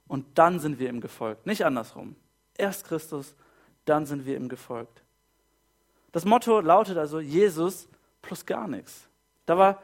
und 0.06 0.26
dann 0.38 0.60
sind 0.60 0.78
wir 0.78 0.88
ihm 0.88 1.00
gefolgt. 1.00 1.46
Nicht 1.46 1.64
andersrum. 1.64 2.16
Erst 2.56 2.84
Christus, 2.84 3.34
dann 3.84 4.06
sind 4.06 4.26
wir 4.26 4.36
ihm 4.36 4.48
gefolgt. 4.48 5.02
Das 6.12 6.24
Motto 6.24 6.60
lautet 6.60 6.98
also 6.98 7.20
Jesus 7.20 7.88
plus 8.20 8.46
gar 8.46 8.68
nichts. 8.68 9.08
Da 9.46 9.58
war 9.58 9.82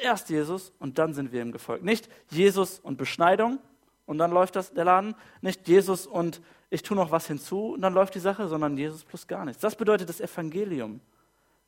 Erst 0.00 0.30
Jesus 0.30 0.72
und 0.78 0.98
dann 0.98 1.14
sind 1.14 1.32
wir 1.32 1.42
ihm 1.42 1.52
gefolgt. 1.52 1.84
Nicht 1.84 2.08
Jesus 2.30 2.78
und 2.78 2.96
Beschneidung 2.96 3.58
und 4.06 4.18
dann 4.18 4.30
läuft 4.30 4.56
das, 4.56 4.72
der 4.72 4.84
Laden. 4.84 5.14
Nicht 5.40 5.68
Jesus 5.68 6.06
und 6.06 6.40
ich 6.70 6.82
tue 6.82 6.96
noch 6.96 7.10
was 7.10 7.26
hinzu 7.26 7.72
und 7.74 7.82
dann 7.82 7.94
läuft 7.94 8.14
die 8.14 8.20
Sache, 8.20 8.48
sondern 8.48 8.76
Jesus 8.76 9.04
plus 9.04 9.26
gar 9.26 9.44
nichts. 9.44 9.60
Das 9.60 9.76
bedeutet 9.76 10.08
das 10.08 10.20
Evangelium. 10.20 11.00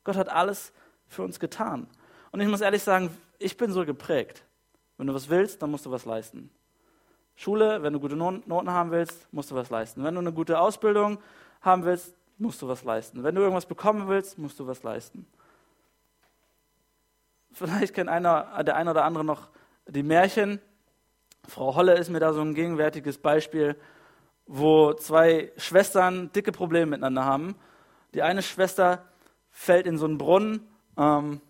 Gott 0.03 0.15
hat 0.15 0.29
alles 0.29 0.73
für 1.07 1.23
uns 1.23 1.39
getan. 1.39 1.87
Und 2.31 2.39
ich 2.39 2.47
muss 2.47 2.61
ehrlich 2.61 2.81
sagen, 2.81 3.15
ich 3.37 3.57
bin 3.57 3.71
so 3.71 3.85
geprägt. 3.85 4.43
Wenn 4.97 5.07
du 5.07 5.13
was 5.13 5.29
willst, 5.29 5.61
dann 5.61 5.71
musst 5.71 5.85
du 5.85 5.91
was 5.91 6.05
leisten. 6.05 6.49
Schule, 7.35 7.81
wenn 7.81 7.93
du 7.93 7.99
gute 7.99 8.15
Noten 8.15 8.69
haben 8.69 8.91
willst, 8.91 9.27
musst 9.31 9.51
du 9.51 9.55
was 9.55 9.69
leisten. 9.69 10.03
Wenn 10.03 10.15
du 10.15 10.21
eine 10.21 10.33
gute 10.33 10.59
Ausbildung 10.59 11.19
haben 11.61 11.83
willst, 11.83 12.13
musst 12.37 12.61
du 12.61 12.67
was 12.67 12.83
leisten. 12.83 13.23
Wenn 13.23 13.35
du 13.35 13.41
irgendwas 13.41 13.65
bekommen 13.65 14.07
willst, 14.07 14.37
musst 14.37 14.59
du 14.59 14.67
was 14.67 14.83
leisten. 14.83 15.25
Vielleicht 17.53 17.93
kennt 17.93 18.09
einer, 18.09 18.63
der 18.63 18.75
eine 18.75 18.91
oder 18.91 19.05
andere 19.05 19.23
noch 19.23 19.49
die 19.87 20.01
Märchen. 20.01 20.59
Frau 21.47 21.75
Holle 21.75 21.93
ist 21.93 22.09
mir 22.09 22.19
da 22.19 22.33
so 22.33 22.41
ein 22.41 22.55
gegenwärtiges 22.55 23.19
Beispiel, 23.19 23.75
wo 24.47 24.93
zwei 24.93 25.51
Schwestern 25.57 26.31
dicke 26.31 26.51
Probleme 26.51 26.87
miteinander 26.87 27.25
haben. 27.25 27.55
Die 28.15 28.23
eine 28.23 28.41
Schwester 28.41 29.05
fällt 29.51 29.85
in 29.85 29.99
so 29.99 30.05
einen 30.05 30.17
Brunnen, 30.17 30.67
ähm, 30.97 31.41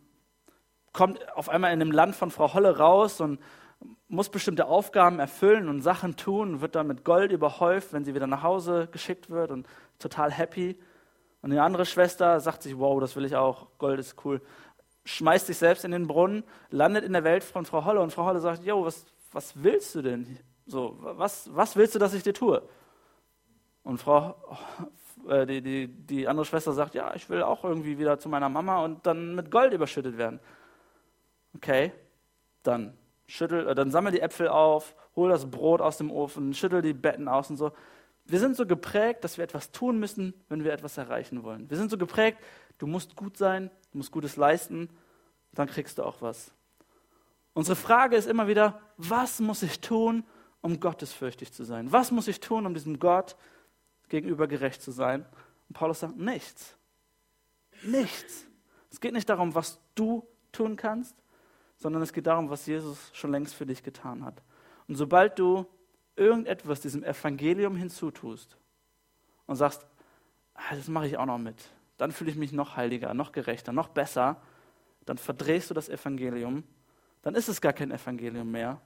kommt 0.91 1.25
auf 1.37 1.47
einmal 1.47 1.71
in 1.71 1.79
dem 1.79 1.91
Land 1.91 2.15
von 2.15 2.31
Frau 2.31 2.53
Holle 2.53 2.77
raus 2.77 3.21
und 3.21 3.39
muss 4.09 4.29
bestimmte 4.29 4.65
Aufgaben 4.65 5.19
erfüllen 5.19 5.69
und 5.69 5.81
Sachen 5.81 6.17
tun, 6.17 6.59
wird 6.59 6.75
dann 6.75 6.87
mit 6.87 7.05
Gold 7.05 7.31
überhäuft, 7.31 7.93
wenn 7.93 8.03
sie 8.03 8.13
wieder 8.13 8.27
nach 8.27 8.43
Hause 8.43 8.89
geschickt 8.91 9.29
wird 9.29 9.51
und 9.51 9.67
total 9.99 10.31
happy. 10.31 10.77
Und 11.41 11.51
die 11.51 11.59
andere 11.59 11.85
Schwester 11.85 12.39
sagt 12.41 12.63
sich, 12.63 12.77
wow, 12.77 12.99
das 12.99 13.15
will 13.15 13.25
ich 13.25 13.35
auch, 13.35 13.67
Gold 13.77 13.99
ist 13.99 14.23
cool 14.25 14.41
schmeißt 15.05 15.47
sich 15.47 15.57
selbst 15.57 15.85
in 15.85 15.91
den 15.91 16.07
Brunnen, 16.07 16.43
landet 16.69 17.03
in 17.03 17.13
der 17.13 17.23
Welt 17.23 17.43
von 17.43 17.65
Frau 17.65 17.85
Holle 17.85 18.01
und 18.01 18.11
Frau 18.11 18.25
Holle 18.25 18.39
sagt, 18.39 18.63
Jo, 18.63 18.85
was, 18.85 19.05
was 19.31 19.61
willst 19.61 19.95
du 19.95 20.01
denn? 20.01 20.39
So, 20.65 20.97
was, 20.99 21.49
was 21.53 21.75
willst 21.75 21.95
du, 21.95 21.99
dass 21.99 22.13
ich 22.13 22.23
dir 22.23 22.33
tue? 22.33 22.61
Und 23.83 23.97
Frau, 23.97 24.35
äh, 25.27 25.45
die, 25.45 25.61
die, 25.61 25.87
die 25.87 26.27
andere 26.27 26.45
Schwester 26.45 26.71
sagt, 26.71 26.95
ja, 26.95 27.13
ich 27.15 27.29
will 27.29 27.43
auch 27.43 27.63
irgendwie 27.63 27.97
wieder 27.97 28.17
zu 28.17 28.29
meiner 28.29 28.49
Mama 28.49 28.83
und 28.83 29.05
dann 29.05 29.35
mit 29.35 29.51
Gold 29.51 29.73
überschüttet 29.73 30.17
werden. 30.17 30.39
Okay, 31.55 31.91
dann 32.63 32.97
schüttel, 33.27 33.67
äh, 33.67 33.75
dann 33.75 33.91
sammel 33.91 34.13
die 34.13 34.21
Äpfel 34.21 34.47
auf, 34.47 34.95
hol 35.15 35.29
das 35.29 35.49
Brot 35.49 35.81
aus 35.81 35.97
dem 35.97 36.11
Ofen, 36.11 36.53
schüttel 36.53 36.81
die 36.81 36.93
Betten 36.93 37.27
aus 37.27 37.49
und 37.49 37.57
so. 37.57 37.71
Wir 38.25 38.39
sind 38.39 38.55
so 38.55 38.65
geprägt, 38.65 39.23
dass 39.25 39.37
wir 39.37 39.43
etwas 39.43 39.71
tun 39.71 39.99
müssen, 39.99 40.33
wenn 40.47 40.63
wir 40.63 40.71
etwas 40.71 40.97
erreichen 40.97 41.43
wollen. 41.43 41.69
Wir 41.69 41.75
sind 41.75 41.91
so 41.91 41.97
geprägt, 41.97 42.37
du 42.83 42.87
musst 42.87 43.15
gut 43.15 43.37
sein, 43.37 43.71
du 43.93 43.99
musst 43.99 44.11
Gutes 44.11 44.35
leisten, 44.35 44.89
dann 45.53 45.69
kriegst 45.69 45.97
du 45.97 46.03
auch 46.03 46.21
was. 46.21 46.51
Unsere 47.53 47.77
Frage 47.77 48.17
ist 48.17 48.27
immer 48.27 48.49
wieder, 48.49 48.81
was 48.97 49.39
muss 49.39 49.63
ich 49.63 49.79
tun, 49.79 50.25
um 50.59 50.81
gottesfürchtig 50.81 51.53
zu 51.53 51.63
sein? 51.63 51.93
Was 51.93 52.11
muss 52.11 52.27
ich 52.27 52.41
tun, 52.41 52.65
um 52.65 52.73
diesem 52.73 52.99
Gott 52.99 53.37
gegenüber 54.09 54.47
gerecht 54.47 54.81
zu 54.81 54.91
sein? 54.91 55.25
Und 55.69 55.77
Paulus 55.77 56.01
sagt, 56.01 56.17
nichts. 56.17 56.75
Nichts. 57.83 58.47
Es 58.91 58.99
geht 58.99 59.13
nicht 59.13 59.29
darum, 59.29 59.55
was 59.55 59.79
du 59.95 60.27
tun 60.51 60.75
kannst, 60.75 61.15
sondern 61.77 62.01
es 62.01 62.11
geht 62.11 62.27
darum, 62.27 62.49
was 62.49 62.65
Jesus 62.65 62.97
schon 63.13 63.31
längst 63.31 63.55
für 63.55 63.65
dich 63.65 63.81
getan 63.81 64.25
hat. 64.25 64.43
Und 64.89 64.95
sobald 64.95 65.39
du 65.39 65.65
irgendetwas 66.17 66.81
diesem 66.81 67.05
Evangelium 67.05 67.77
hinzutust 67.77 68.57
und 69.45 69.55
sagst, 69.55 69.87
ah, 70.53 70.75
das 70.75 70.89
mache 70.89 71.07
ich 71.07 71.17
auch 71.17 71.25
noch 71.25 71.37
mit, 71.37 71.55
dann 71.97 72.11
fühle 72.11 72.31
ich 72.31 72.37
mich 72.37 72.51
noch 72.51 72.75
heiliger, 72.75 73.13
noch 73.13 73.31
gerechter, 73.31 73.71
noch 73.71 73.89
besser, 73.89 74.41
dann 75.05 75.17
verdrehst 75.17 75.69
du 75.69 75.73
das 75.73 75.89
Evangelium, 75.89 76.63
dann 77.21 77.35
ist 77.35 77.49
es 77.49 77.61
gar 77.61 77.73
kein 77.73 77.91
Evangelium 77.91 78.49
mehr, 78.51 78.81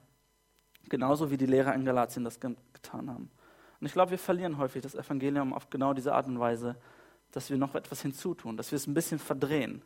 genauso 0.88 1.30
wie 1.30 1.36
die 1.36 1.46
Lehrer 1.46 1.74
in 1.74 1.84
Galatien 1.84 2.24
das 2.24 2.40
getan 2.40 3.10
haben. 3.10 3.30
Und 3.80 3.86
ich 3.86 3.92
glaube, 3.92 4.10
wir 4.10 4.18
verlieren 4.18 4.58
häufig 4.58 4.82
das 4.82 4.94
Evangelium 4.94 5.52
auf 5.52 5.70
genau 5.70 5.92
diese 5.92 6.14
Art 6.14 6.26
und 6.26 6.40
Weise, 6.40 6.76
dass 7.32 7.50
wir 7.50 7.58
noch 7.58 7.74
etwas 7.74 8.02
hinzutun, 8.02 8.56
dass 8.56 8.72
wir 8.72 8.76
es 8.76 8.86
ein 8.86 8.94
bisschen 8.94 9.18
verdrehen. 9.18 9.82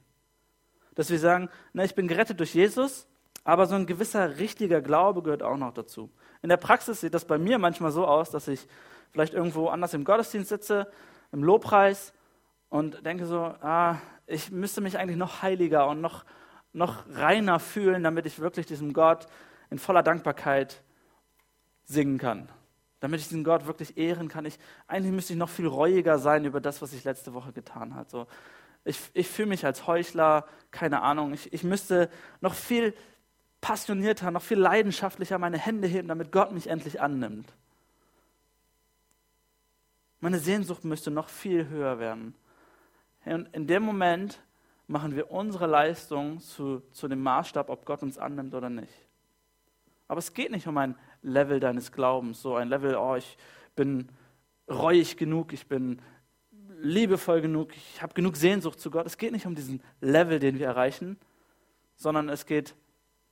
Dass 0.95 1.11
wir 1.11 1.19
sagen, 1.19 1.49
na, 1.73 1.85
ich 1.85 1.95
bin 1.95 2.09
gerettet 2.09 2.39
durch 2.41 2.55
Jesus, 2.55 3.07
aber 3.45 3.67
so 3.67 3.75
ein 3.75 3.87
gewisser 3.87 4.39
richtiger 4.39 4.81
Glaube 4.81 5.23
gehört 5.23 5.43
auch 5.43 5.57
noch 5.57 5.73
dazu. 5.73 6.11
In 6.43 6.49
der 6.49 6.57
Praxis 6.57 7.01
sieht 7.01 7.15
das 7.15 7.25
bei 7.25 7.39
mir 7.39 7.59
manchmal 7.59 7.91
so 7.91 8.07
aus, 8.07 8.31
dass 8.31 8.49
ich 8.49 8.67
vielleicht 9.11 9.35
irgendwo 9.35 9.69
anders 9.69 9.95
im 9.95 10.05
Gottesdienst 10.05 10.49
sitze, 10.49 10.91
im 11.33 11.43
Lobpreis 11.43 12.13
und 12.73 13.05
denke 13.05 13.27
so, 13.27 13.39
ah, 13.39 13.99
ich 14.27 14.51
müsste 14.51 14.81
mich 14.81 14.99
eigentlich 14.99 15.19
noch 15.19 15.43
heiliger 15.43 15.89
und 15.89 16.01
noch, 16.01 16.25
noch 16.73 17.05
reiner 17.11 17.61
fühlen, 17.61 18.03
damit 18.03 18.25
ich 18.25 18.39
wirklich 18.39 18.65
diesem 18.65 18.95
Gott 18.95 19.27
in 19.69 19.79
voller 19.79 20.03
Dankbarkeit 20.03 20.83
singen 21.85 22.17
kann 22.19 22.49
damit 23.01 23.19
ich 23.19 23.27
diesen 23.27 23.43
Gott 23.43 23.67
wirklich 23.67 23.99
ehren 23.99 24.29
kann. 24.29 24.45
Ich, 24.45 24.61
eigentlich 24.87 25.13
müsste 25.13 25.33
ich 25.33 25.39
noch 25.39 25.49
viel 25.49 25.67
reuiger 25.67 26.19
sein 26.19 26.45
über 26.45 26.61
das, 26.61 26.81
was 26.83 26.93
ich 26.93 27.03
letzte 27.03 27.35
Woche 27.35 27.53
getan 27.53 27.97
habe. 27.97 28.09
So, 28.09 28.29
ich, 28.85 28.97
ich 29.13 29.29
fühle 29.29 29.49
mich 29.49 29.67
als 29.67 29.89
Heuchler, 29.89 30.47
keine 30.71 31.03
Ahnung. 31.03 31.35
Ich, 31.35 31.53
ich 31.53 31.65
müsste 31.65 32.09
noch 32.41 32.55
viel 32.55 32.95
passionierter, 33.61 34.31
noch 34.31 34.43
viel 34.43 34.59
leidenschaftlicher 34.59 35.37
meine 35.39 35.59
Hände 35.59 35.89
heben, 35.89 36.07
damit 36.07 36.31
Gott 36.31 36.53
mich 36.53 36.69
endlich 36.69 37.01
annimmt. 37.01 37.53
Meine 40.21 40.39
Sehnsucht 40.39 40.85
müsste 40.85 41.11
noch 41.11 41.29
viel 41.29 41.69
höher 41.69 41.99
werden. 41.99 42.37
Und 43.25 43.49
in 43.55 43.67
dem 43.67 43.83
Moment 43.83 44.43
machen 44.87 45.15
wir 45.15 45.31
unsere 45.31 45.67
Leistung 45.67 46.41
zu, 46.41 46.83
zu 46.93 47.09
dem 47.09 47.23
Maßstab, 47.23 47.69
ob 47.69 47.85
Gott 47.85 48.03
uns 48.03 48.19
annimmt 48.19 48.55
oder 48.55 48.69
nicht. 48.69 48.93
Aber 50.09 50.19
es 50.19 50.35
geht 50.35 50.51
nicht 50.51 50.67
um 50.67 50.77
ein 50.77 50.97
Level 51.23 51.61
deines 51.61 51.93
Glaubens, 51.93 52.43
so 52.43 52.57
ein 52.57 52.69
Level, 52.69 52.97
oh, 52.97 53.15
ich 53.17 53.37
bin 53.75 54.09
reuig 54.69 55.17
genug, 55.17 55.53
ich 55.53 55.67
bin 55.67 56.03
liebevoll 56.81 57.41
genug, 57.41 57.77
ich 57.77 58.03
habe 58.03 58.13
genug 58.13 58.37
Sehnsucht 58.37 58.81
zu 58.81 58.91
Gott. 58.91 59.07
Es 59.07 59.17
geht 59.17 59.33
nicht 59.33 59.47
um 59.47 59.55
diesen 59.55 59.83
Level, 60.01 60.39
den 60.39 60.59
wir 60.59 60.67
erreichen, 60.67 61.17
sondern 61.95 62.29
es 62.29 62.45
geht 62.45 62.75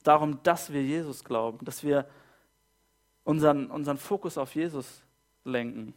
darum, 0.04 0.42
dass 0.44 0.72
wir 0.72 0.82
Jesus 0.82 1.24
glauben, 1.24 1.64
dass 1.64 1.82
wir 1.82 2.08
unseren, 3.24 3.70
unseren 3.70 3.98
Fokus 3.98 4.38
auf 4.38 4.54
Jesus 4.54 5.02
lenken. 5.44 5.94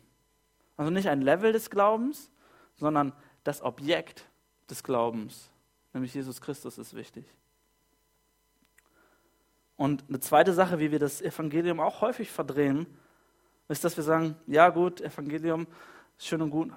Also 0.76 0.92
nicht 0.92 1.08
ein 1.08 1.22
Level 1.22 1.54
des 1.54 1.70
Glaubens, 1.70 2.32
sondern 2.76 3.14
das 3.44 3.62
Objekt 3.62 4.26
des 4.70 4.84
Glaubens, 4.84 5.50
nämlich 5.94 6.14
Jesus 6.14 6.42
Christus, 6.42 6.78
ist 6.78 6.94
wichtig. 6.94 7.26
Und 9.76 10.06
eine 10.08 10.20
zweite 10.20 10.54
Sache, 10.54 10.80
wie 10.80 10.92
wir 10.92 11.00
das 11.00 11.22
Evangelium 11.22 11.80
auch 11.80 12.02
häufig 12.02 12.32
verdrehen, 12.32 12.88
ist, 13.68 13.84
dass 13.84 13.98
wir 13.98 14.04
sagen, 14.04 14.36
ja 14.48 14.70
gut, 14.70 15.02
Evangelium 15.02 15.68
schön 16.18 16.42
und 16.42 16.52
gut, 16.52 16.72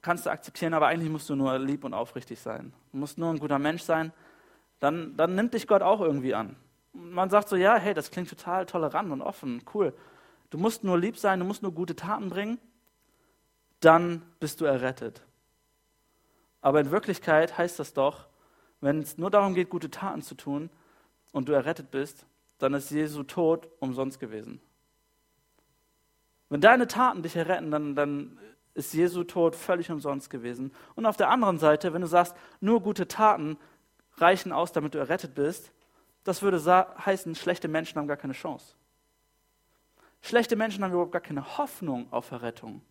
kannst 0.00 0.26
du 0.26 0.30
akzeptieren, 0.30 0.74
aber 0.74 0.86
eigentlich 0.86 1.10
musst 1.10 1.28
du 1.28 1.34
nur 1.34 1.58
lieb 1.58 1.84
und 1.84 1.92
aufrichtig 1.92 2.40
sein. 2.40 2.72
Du 2.92 2.98
musst 2.98 3.18
nur 3.18 3.30
ein 3.30 3.38
guter 3.38 3.58
Mensch 3.58 3.82
sein, 3.82 4.12
dann, 4.78 5.16
dann 5.16 5.34
nimmt 5.34 5.54
dich 5.54 5.66
Gott 5.66 5.82
auch 5.82 6.00
irgendwie 6.00 6.34
an. 6.34 6.56
Man 6.92 7.28
sagt 7.28 7.48
so, 7.48 7.56
ja, 7.56 7.76
hey, 7.76 7.92
das 7.92 8.10
klingt 8.10 8.30
total 8.30 8.66
tolerant 8.66 9.10
und 9.10 9.20
offen, 9.20 9.62
cool. 9.74 9.92
Du 10.50 10.58
musst 10.58 10.84
nur 10.84 10.98
lieb 10.98 11.18
sein, 11.18 11.40
du 11.40 11.44
musst 11.44 11.62
nur 11.62 11.72
gute 11.72 11.96
Taten 11.96 12.30
bringen, 12.30 12.58
dann 13.80 14.22
bist 14.38 14.60
du 14.60 14.64
errettet. 14.64 15.22
Aber 16.60 16.80
in 16.80 16.90
Wirklichkeit 16.90 17.56
heißt 17.56 17.78
das 17.78 17.92
doch, 17.92 18.26
wenn 18.80 19.00
es 19.00 19.18
nur 19.18 19.30
darum 19.30 19.54
geht, 19.54 19.70
gute 19.70 19.90
Taten 19.90 20.22
zu 20.22 20.34
tun 20.34 20.70
und 21.32 21.48
du 21.48 21.52
errettet 21.52 21.90
bist, 21.90 22.26
dann 22.58 22.74
ist 22.74 22.90
Jesu 22.90 23.22
Tod 23.22 23.68
umsonst 23.80 24.18
gewesen. 24.20 24.60
Wenn 26.48 26.60
deine 26.60 26.86
Taten 26.86 27.22
dich 27.22 27.36
erretten, 27.36 27.70
dann, 27.70 27.94
dann 27.94 28.38
ist 28.74 28.94
Jesu 28.94 29.24
Tod 29.24 29.56
völlig 29.56 29.90
umsonst 29.90 30.30
gewesen. 30.30 30.72
Und 30.94 31.06
auf 31.06 31.16
der 31.16 31.30
anderen 31.30 31.58
Seite, 31.58 31.92
wenn 31.92 32.02
du 32.02 32.06
sagst, 32.06 32.36
nur 32.60 32.82
gute 32.82 33.08
Taten 33.08 33.58
reichen 34.18 34.52
aus, 34.52 34.72
damit 34.72 34.94
du 34.94 34.98
errettet 34.98 35.34
bist, 35.34 35.72
das 36.24 36.42
würde 36.42 36.58
heißen, 37.04 37.34
schlechte 37.34 37.68
Menschen 37.68 37.98
haben 37.98 38.08
gar 38.08 38.16
keine 38.16 38.32
Chance. 38.32 38.74
Schlechte 40.20 40.56
Menschen 40.56 40.82
haben 40.82 40.92
überhaupt 40.92 41.12
gar 41.12 41.20
keine 41.20 41.58
Hoffnung 41.58 42.12
auf 42.12 42.30
Errettung. 42.32 42.82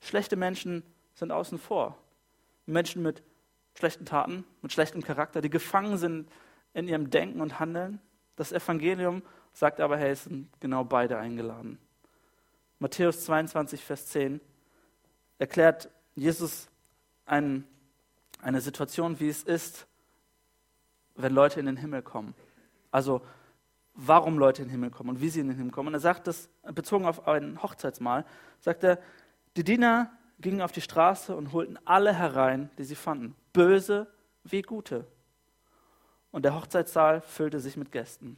Schlechte 0.00 0.36
Menschen 0.36 0.84
sind 1.18 1.32
außen 1.32 1.58
vor. 1.58 1.98
Menschen 2.66 3.02
mit 3.02 3.22
schlechten 3.76 4.06
Taten, 4.06 4.44
mit 4.62 4.72
schlechtem 4.72 5.02
Charakter, 5.02 5.40
die 5.40 5.50
gefangen 5.50 5.98
sind 5.98 6.30
in 6.74 6.86
ihrem 6.86 7.10
Denken 7.10 7.40
und 7.40 7.58
Handeln. 7.58 8.00
Das 8.36 8.52
Evangelium 8.52 9.22
sagt 9.52 9.80
aber, 9.80 9.96
hey, 9.96 10.10
es 10.10 10.24
sind 10.24 10.48
genau 10.60 10.84
beide 10.84 11.18
eingeladen. 11.18 11.78
Matthäus 12.78 13.24
22, 13.24 13.84
Vers 13.84 14.06
10 14.06 14.40
erklärt 15.38 15.90
Jesus 16.14 16.68
ein, 17.26 17.64
eine 18.40 18.60
Situation, 18.60 19.18
wie 19.18 19.28
es 19.28 19.42
ist, 19.42 19.86
wenn 21.16 21.34
Leute 21.34 21.58
in 21.58 21.66
den 21.66 21.76
Himmel 21.76 22.02
kommen. 22.02 22.34
Also 22.92 23.22
warum 23.94 24.38
Leute 24.38 24.62
in 24.62 24.68
den 24.68 24.72
Himmel 24.72 24.90
kommen 24.90 25.10
und 25.10 25.20
wie 25.20 25.28
sie 25.28 25.40
in 25.40 25.48
den 25.48 25.56
Himmel 25.56 25.72
kommen. 25.72 25.88
Und 25.88 25.94
er 25.94 26.00
sagt 26.00 26.28
das, 26.28 26.48
bezogen 26.62 27.06
auf 27.06 27.26
ein 27.26 27.60
Hochzeitsmahl, 27.60 28.24
sagt 28.60 28.84
er, 28.84 29.00
die 29.56 29.64
Diener 29.64 30.12
gingen 30.40 30.62
auf 30.62 30.72
die 30.72 30.80
Straße 30.80 31.36
und 31.36 31.52
holten 31.52 31.78
alle 31.84 32.12
herein, 32.12 32.70
die 32.78 32.84
sie 32.84 32.94
fanden, 32.94 33.34
böse 33.52 34.06
wie 34.44 34.62
gute 34.62 35.06
und 36.30 36.44
der 36.44 36.54
Hochzeitssaal 36.54 37.20
füllte 37.20 37.60
sich 37.60 37.76
mit 37.76 37.92
Gästen. 37.92 38.36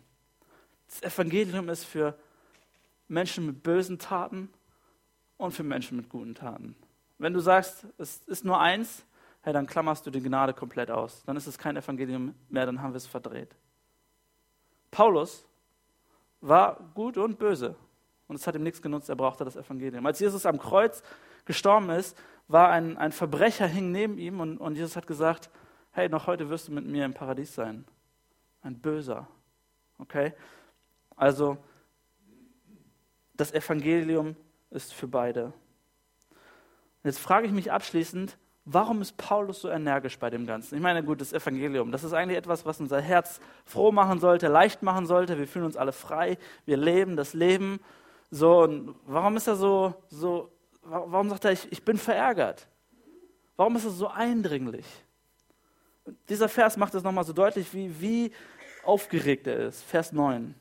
Das 0.89 1.03
Evangelium 1.03 1.69
ist 1.69 1.85
für 1.85 2.15
Menschen 3.09 3.47
mit 3.47 3.63
bösen 3.63 3.99
Taten 3.99 4.49
und 5.37 5.53
für 5.53 5.63
Menschen 5.63 5.97
mit 5.97 6.09
guten 6.09 6.35
Taten. 6.35 6.77
Wenn 7.19 7.33
du 7.33 7.41
sagst, 7.41 7.87
es 7.99 8.23
ist 8.27 8.45
nur 8.45 8.61
eins, 8.61 9.05
hey, 9.43 9.53
dann 9.53 9.67
klammerst 9.67 10.07
du 10.07 10.11
die 10.11 10.23
Gnade 10.23 10.55
komplett 10.55 10.91
aus. 10.91 11.23
Dann 11.25 11.37
ist 11.37 11.47
es 11.47 11.59
kein 11.59 11.77
Evangelium 11.77 12.35
mehr, 12.49 12.67
dann 12.67 12.81
haben 12.81 12.93
wir 12.93 12.99
es 12.99 13.07
verdreht. 13.07 13.55
Paulus 14.91 15.45
war 16.41 16.81
gut 16.95 17.17
und 17.17 17.39
böse 17.39 17.77
und 18.29 18.37
es 18.37 18.47
hat 18.47 18.55
ihm 18.55 18.63
nichts 18.63 18.81
genutzt, 18.81 19.09
er 19.09 19.17
brauchte 19.17 19.45
das 19.45 19.57
Evangelium. 19.57 20.07
Als 20.07 20.21
Jesus 20.21 20.47
am 20.47 20.59
Kreuz 20.59 21.03
gestorben 21.51 21.91
ist, 21.91 22.17
war 22.47 22.71
ein, 22.71 22.97
ein 22.97 23.13
Verbrecher 23.13 23.67
hing 23.67 23.91
neben 23.91 24.19
ihm 24.19 24.41
und, 24.41 24.59
und 24.59 24.77
Jesus 24.77 24.97
hat 24.97 25.07
gesagt, 25.07 25.51
hey, 25.91 26.09
noch 26.09 26.27
heute 26.27 26.49
wirst 26.49 26.69
du 26.69 26.73
mit 26.73 26.87
mir 26.87 27.05
im 27.05 27.13
Paradies 27.15 27.55
sein. 27.55 27.85
Ein 28.63 28.79
Böser. 28.79 29.27
Okay? 29.99 30.33
Also, 31.17 31.59
das 33.35 33.53
Evangelium 33.53 34.37
ist 34.71 34.95
für 34.95 35.09
beide. 35.09 35.53
Jetzt 37.03 37.19
frage 37.19 37.47
ich 37.47 37.53
mich 37.53 37.73
abschließend, 37.73 38.37
warum 38.65 39.01
ist 39.01 39.17
Paulus 39.17 39.63
so 39.63 39.71
energisch 39.71 40.19
bei 40.19 40.31
dem 40.31 40.47
Ganzen? 40.47 40.77
Ich 40.77 40.81
meine, 40.81 41.03
gut, 41.03 41.21
das 41.21 41.33
Evangelium, 41.33 41.91
das 41.91 42.05
ist 42.05 42.13
eigentlich 42.13 42.39
etwas, 42.39 42.65
was 42.65 42.81
unser 42.81 43.01
Herz 43.01 43.41
froh 43.65 43.91
machen 43.91 44.21
sollte, 44.21 44.49
leicht 44.49 44.83
machen 44.83 45.07
sollte. 45.07 45.39
Wir 45.39 45.49
fühlen 45.49 45.65
uns 45.65 45.77
alle 45.77 45.93
frei, 45.93 46.39
wir 46.67 46.77
leben 46.77 47.17
das 47.17 47.35
Leben. 47.35 47.81
So, 48.31 48.63
und 48.63 48.95
warum 49.07 49.37
ist 49.37 49.47
er 49.47 49.57
so, 49.57 49.95
so 50.09 50.51
warum 50.83 51.31
sagt 51.31 51.45
er, 51.45 51.53
ich, 51.53 51.71
ich 51.71 51.85
bin 51.85 51.99
verärgert? 51.99 52.67
Warum 53.57 53.77
ist 53.77 53.85
er 53.85 53.91
so 53.91 54.09
eindringlich? 54.09 54.87
Dieser 56.29 56.49
Vers 56.49 56.77
macht 56.77 56.95
es 56.95 57.03
nochmal 57.03 57.25
so 57.25 57.33
deutlich, 57.33 57.73
wie, 57.75 58.01
wie 58.01 58.33
aufgeregt 58.85 59.47
er 59.47 59.69
ist. 59.69 59.83
Vers 59.83 60.13
9. 60.13 60.55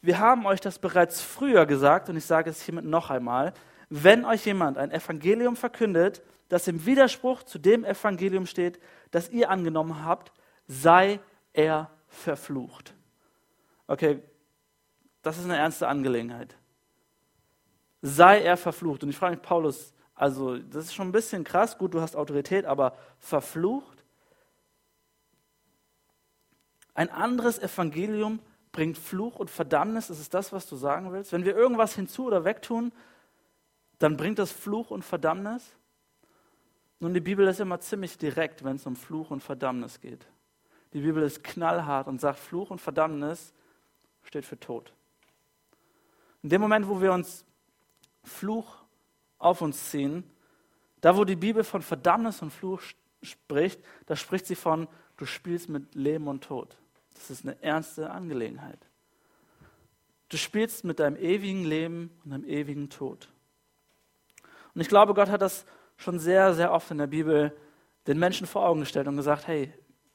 Wir 0.00 0.18
haben 0.18 0.46
euch 0.46 0.60
das 0.60 0.78
bereits 0.78 1.20
früher 1.20 1.66
gesagt 1.66 2.08
und 2.08 2.16
ich 2.16 2.24
sage 2.24 2.50
es 2.50 2.62
hiermit 2.62 2.84
noch 2.84 3.10
einmal. 3.10 3.52
Wenn 3.88 4.24
euch 4.24 4.46
jemand 4.46 4.78
ein 4.78 4.90
Evangelium 4.90 5.54
verkündet, 5.54 6.22
das 6.48 6.66
im 6.66 6.84
Widerspruch 6.84 7.42
zu 7.44 7.58
dem 7.58 7.84
Evangelium 7.84 8.46
steht, 8.46 8.80
das 9.10 9.30
ihr 9.30 9.50
angenommen 9.50 10.04
habt, 10.04 10.32
sei 10.66 11.20
er 11.52 11.90
verflucht. 12.08 12.94
Okay, 13.86 14.20
das 15.22 15.38
ist 15.38 15.44
eine 15.44 15.56
ernste 15.56 15.86
Angelegenheit. 15.86 16.56
Sei 18.02 18.42
er 18.42 18.56
verflucht. 18.56 19.02
Und 19.04 19.10
ich 19.10 19.16
frage 19.16 19.36
mich, 19.36 19.42
Paulus, 19.42 19.94
also 20.14 20.58
das 20.58 20.86
ist 20.86 20.94
schon 20.94 21.08
ein 21.08 21.12
bisschen 21.12 21.44
krass, 21.44 21.78
gut, 21.78 21.94
du 21.94 22.00
hast 22.00 22.16
Autorität, 22.16 22.64
aber 22.66 22.96
verflucht? 23.18 24.04
Ein 26.94 27.08
anderes 27.08 27.58
Evangelium 27.58 28.40
bringt 28.72 28.98
Fluch 28.98 29.36
und 29.36 29.50
Verdammnis. 29.50 30.10
Ist 30.10 30.20
es 30.20 30.28
das, 30.28 30.52
was 30.52 30.68
du 30.68 30.76
sagen 30.76 31.12
willst? 31.12 31.32
Wenn 31.32 31.44
wir 31.44 31.56
irgendwas 31.56 31.94
hinzu 31.94 32.26
oder 32.26 32.44
wegtun, 32.44 32.92
dann 33.98 34.16
bringt 34.16 34.38
das 34.38 34.50
Fluch 34.50 34.90
und 34.90 35.04
Verdammnis? 35.04 35.76
Nun, 36.98 37.14
die 37.14 37.20
Bibel 37.20 37.46
ist 37.48 37.60
immer 37.60 37.80
ziemlich 37.80 38.18
direkt, 38.18 38.64
wenn 38.64 38.76
es 38.76 38.86
um 38.86 38.96
Fluch 38.96 39.30
und 39.30 39.42
Verdammnis 39.42 40.00
geht. 40.00 40.26
Die 40.92 41.00
Bibel 41.00 41.22
ist 41.22 41.42
knallhart 41.42 42.06
und 42.06 42.20
sagt, 42.20 42.38
Fluch 42.38 42.70
und 42.70 42.80
Verdammnis 42.80 43.52
steht 44.22 44.44
für 44.44 44.58
Tod. 44.60 44.92
In 46.42 46.50
dem 46.50 46.60
Moment, 46.60 46.88
wo 46.88 47.00
wir 47.00 47.12
uns 47.12 47.44
Fluch 48.22 48.82
auf 49.38 49.60
uns 49.60 49.90
ziehen, 49.90 50.24
da 51.00 51.16
wo 51.16 51.24
die 51.24 51.36
Bibel 51.36 51.64
von 51.64 51.82
Verdammnis 51.82 52.42
und 52.42 52.50
Fluch 52.50 52.80
spricht, 53.22 53.80
da 54.06 54.16
spricht 54.16 54.46
sie 54.46 54.54
von, 54.54 54.88
du 55.16 55.26
spielst 55.26 55.68
mit 55.68 55.94
Leben 55.94 56.28
und 56.28 56.44
Tod. 56.44 56.76
Das 57.14 57.30
ist 57.30 57.44
eine 57.44 57.60
ernste 57.62 58.10
Angelegenheit. 58.10 58.78
Du 60.28 60.36
spielst 60.36 60.84
mit 60.84 60.98
deinem 60.98 61.16
ewigen 61.16 61.64
Leben 61.64 62.10
und 62.24 62.30
deinem 62.30 62.44
ewigen 62.44 62.88
Tod. 62.88 63.28
Und 64.74 64.80
ich 64.80 64.88
glaube, 64.88 65.12
Gott 65.12 65.28
hat 65.28 65.42
das 65.42 65.66
schon 65.96 66.18
sehr, 66.18 66.54
sehr 66.54 66.72
oft 66.72 66.90
in 66.90 66.98
der 66.98 67.06
Bibel 67.06 67.56
den 68.06 68.18
Menschen 68.18 68.46
vor 68.46 68.66
Augen 68.66 68.80
gestellt 68.80 69.06
und 69.08 69.16
gesagt, 69.16 69.46
hey, 69.46 69.72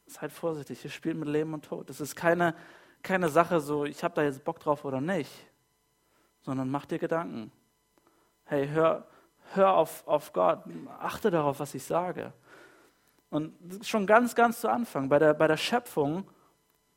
seid 0.08 0.32
vorsichtig, 0.32 0.84
ihr 0.84 0.90
spielt 0.90 1.18
mit 1.18 1.28
Leben 1.28 1.54
und 1.54 1.66
Tod. 1.66 1.90
Das 1.90 2.02
ist 2.02 2.16
keine, 2.16 2.56
keine 3.04 3.30
Sache 3.30 3.60
so, 3.60 3.86
ich 3.86 4.04
habe 4.04 4.16
da 4.16 4.24
jetzt 4.24 4.44
Bock 4.44 4.60
drauf 4.60 4.86
oder 4.86 5.02
nicht, 5.02 5.32
sondern 6.42 6.70
mach 6.70 6.86
dir 6.86 7.00
Gedanken. 7.00 7.52
Hey, 8.50 8.70
hör, 8.70 9.06
hör 9.56 9.74
auf, 9.74 10.08
auf 10.08 10.32
Gott, 10.32 10.64
achte 11.02 11.30
darauf, 11.30 11.60
was 11.60 11.76
ich 11.76 11.84
sage. 11.84 12.32
Und 13.30 13.54
schon 13.86 14.08
ganz, 14.08 14.36
ganz 14.36 14.62
zu 14.62 14.70
Anfang, 14.70 15.10
bei 15.10 15.20
der, 15.20 15.34
bei 15.34 15.48
der 15.48 15.58
Schöpfung, 15.58 16.26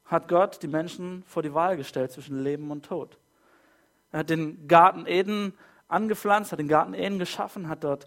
hat 0.05 0.29
Gott 0.29 0.63
die 0.63 0.69
Menschen 0.69 1.25
vor 1.27 1.43
die 1.43 1.53
Wahl 1.53 1.77
gestellt 1.77 2.13
zwischen 2.13 2.45
Leben 2.45 2.71
und 2.71 2.87
Tod. 2.87 3.19
Er 4.13 4.21
hat 4.21 4.31
den 4.31 4.69
Garten 4.69 5.07
Eden 5.07 5.53
angepflanzt, 5.89 6.53
hat 6.53 6.61
den 6.61 6.69
Garten 6.69 6.95
Eden 6.95 7.19
geschaffen, 7.19 7.69
hat 7.69 7.83
dort 7.83 8.07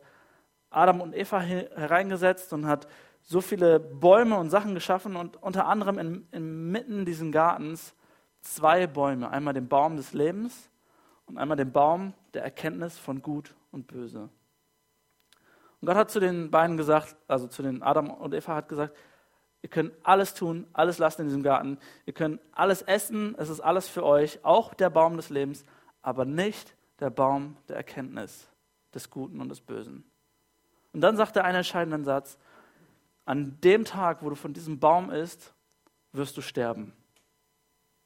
Adam 0.69 1.01
und 1.01 1.13
Eva 1.13 1.41
hereingesetzt 1.41 2.53
und 2.53 2.65
hat 2.65 2.87
so 3.23 3.41
viele 3.41 3.77
Bäume 3.77 4.37
und 4.37 4.51
Sachen 4.51 4.73
geschaffen 4.73 5.17
und 5.17 5.35
unter 5.43 5.67
anderem 5.67 5.97
in, 5.97 6.27
inmitten 6.31 7.03
dieses 7.03 7.29
Gartens 7.29 7.93
zwei 8.39 8.87
Bäume. 8.87 9.29
Einmal 9.29 9.53
den 9.53 9.67
Baum 9.67 9.97
des 9.97 10.13
Lebens 10.13 10.69
und 11.25 11.37
einmal 11.37 11.57
den 11.57 11.73
Baum 11.73 12.13
der 12.33 12.43
Erkenntnis 12.43 12.97
von 12.97 13.21
Gut 13.21 13.55
und 13.71 13.87
Böse. 13.87 14.29
Und 15.81 15.87
Gott 15.87 15.95
hat 15.95 16.11
zu 16.11 16.19
den 16.19 16.49
beiden 16.49 16.77
gesagt, 16.77 17.15
also 17.27 17.47
zu 17.47 17.61
den 17.61 17.83
Adam 17.83 18.09
und 18.09 18.33
Eva 18.33 18.55
hat 18.55 18.69
gesagt, 18.69 18.95
ihr 19.61 19.69
könnt 19.69 19.93
alles 20.03 20.33
tun, 20.33 20.67
alles 20.73 20.97
lassen 20.97 21.21
in 21.21 21.27
diesem 21.27 21.43
Garten, 21.43 21.77
ihr 22.05 22.13
könnt 22.13 22.39
alles 22.53 22.81
essen, 22.81 23.35
es 23.37 23.49
ist 23.49 23.59
alles 23.59 23.87
für 23.87 24.03
euch, 24.03 24.43
auch 24.43 24.73
der 24.73 24.89
Baum 24.89 25.17
des 25.17 25.29
Lebens, 25.29 25.65
aber 26.01 26.25
nicht 26.25 26.75
der 26.99 27.09
Baum 27.09 27.57
der 27.67 27.77
Erkenntnis 27.77 28.47
des 28.93 29.09
Guten 29.09 29.41
und 29.41 29.49
des 29.49 29.61
Bösen. 29.61 30.03
Und 30.93 31.01
dann 31.01 31.17
sagt 31.17 31.35
er 31.35 31.43
einen 31.43 31.57
entscheidenden 31.57 32.05
Satz, 32.05 32.37
an 33.25 33.57
dem 33.61 33.85
Tag, 33.85 34.21
wo 34.21 34.29
du 34.29 34.35
von 34.35 34.53
diesem 34.53 34.79
Baum 34.79 35.09
isst, 35.09 35.53
wirst 36.11 36.37
du 36.37 36.41
sterben. 36.41 36.93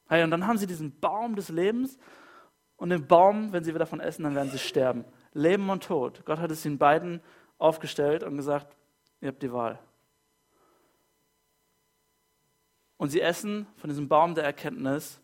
Hey, 0.07 0.23
und 0.23 0.31
dann 0.31 0.47
haben 0.47 0.57
sie 0.57 0.67
diesen 0.67 0.97
Baum 0.99 1.35
des 1.35 1.49
Lebens 1.49 1.97
und 2.77 2.89
den 2.89 3.07
Baum, 3.07 3.51
wenn 3.51 3.63
sie 3.63 3.71
wieder 3.71 3.79
davon 3.79 3.99
essen, 3.99 4.23
dann 4.23 4.35
werden 4.35 4.51
sie 4.51 4.59
sterben. 4.59 5.03
Leben 5.33 5.69
und 5.69 5.83
Tod. 5.83 6.23
Gott 6.25 6.39
hat 6.39 6.51
es 6.51 6.65
ihnen 6.65 6.77
beiden 6.77 7.21
aufgestellt 7.57 8.23
und 8.23 8.37
gesagt, 8.37 8.75
ihr 9.19 9.29
habt 9.29 9.41
die 9.41 9.51
Wahl. 9.51 9.79
Und 12.97 13.09
sie 13.09 13.21
essen 13.21 13.67
von 13.77 13.89
diesem 13.89 14.07
Baum 14.07 14.35
der 14.35 14.43
Erkenntnis, 14.43 15.19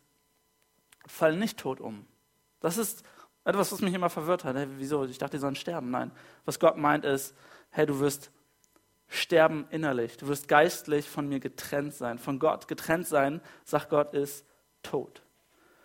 fallen 1.05 1.39
nicht 1.39 1.59
tot 1.59 1.79
um. 1.79 2.05
Das 2.59 2.77
ist 2.77 3.03
etwas, 3.43 3.71
was 3.71 3.81
mich 3.81 3.93
immer 3.93 4.09
verwirrt 4.09 4.43
hat. 4.43 4.55
Hey, 4.55 4.67
wieso? 4.77 5.03
Ich 5.05 5.17
dachte, 5.17 5.37
die 5.37 5.41
sollen 5.41 5.55
sterben. 5.55 5.89
Nein. 5.89 6.11
Was 6.45 6.59
Gott 6.59 6.77
meint 6.77 7.03
ist, 7.03 7.35
hey, 7.71 7.85
du 7.85 7.99
wirst 7.99 8.31
sterben 9.07 9.67
innerlich. 9.69 10.17
Du 10.17 10.27
wirst 10.27 10.47
geistlich 10.47 11.09
von 11.09 11.27
mir 11.27 11.39
getrennt 11.39 11.93
sein. 11.93 12.19
Von 12.19 12.39
Gott 12.39 12.67
getrennt 12.67 13.07
sein, 13.07 13.41
sagt 13.63 13.89
Gott, 13.89 14.13
ist 14.13 14.45
tot. 14.81 15.21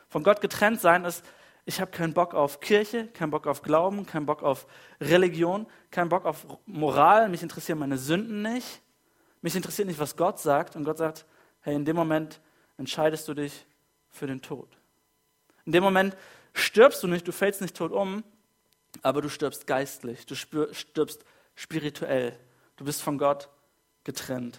Von 0.08 0.22
Gott 0.22 0.40
getrennt 0.40 0.80
sein 0.80 1.04
ist, 1.04 1.24
ich 1.68 1.82
habe 1.82 1.90
keinen 1.90 2.14
Bock 2.14 2.32
auf 2.32 2.60
Kirche, 2.60 3.08
keinen 3.08 3.30
Bock 3.30 3.46
auf 3.46 3.60
Glauben, 3.60 4.06
keinen 4.06 4.24
Bock 4.24 4.42
auf 4.42 4.66
Religion, 5.02 5.66
keinen 5.90 6.08
Bock 6.08 6.24
auf 6.24 6.46
Moral. 6.64 7.28
Mich 7.28 7.42
interessieren 7.42 7.78
meine 7.78 7.98
Sünden 7.98 8.40
nicht. 8.40 8.80
Mich 9.42 9.54
interessiert 9.54 9.86
nicht, 9.86 10.00
was 10.00 10.16
Gott 10.16 10.40
sagt. 10.40 10.76
Und 10.76 10.84
Gott 10.84 10.96
sagt, 10.96 11.26
hey, 11.60 11.74
in 11.74 11.84
dem 11.84 11.94
Moment 11.94 12.40
entscheidest 12.78 13.28
du 13.28 13.34
dich 13.34 13.66
für 14.08 14.26
den 14.26 14.40
Tod. 14.40 14.78
In 15.66 15.72
dem 15.72 15.84
Moment 15.84 16.16
stirbst 16.54 17.02
du 17.02 17.06
nicht, 17.06 17.28
du 17.28 17.32
fällst 17.32 17.60
nicht 17.60 17.76
tot 17.76 17.92
um, 17.92 18.24
aber 19.02 19.20
du 19.20 19.28
stirbst 19.28 19.66
geistlich, 19.66 20.24
du 20.24 20.36
stirbst 20.36 21.22
spirituell. 21.54 22.34
Du 22.76 22.86
bist 22.86 23.02
von 23.02 23.18
Gott 23.18 23.50
getrennt. 24.04 24.58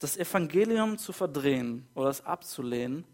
Das 0.00 0.16
Evangelium 0.16 0.96
zu 0.96 1.12
verdrehen 1.12 1.86
oder 1.94 2.08
es 2.08 2.24
abzulehnen, 2.24 3.04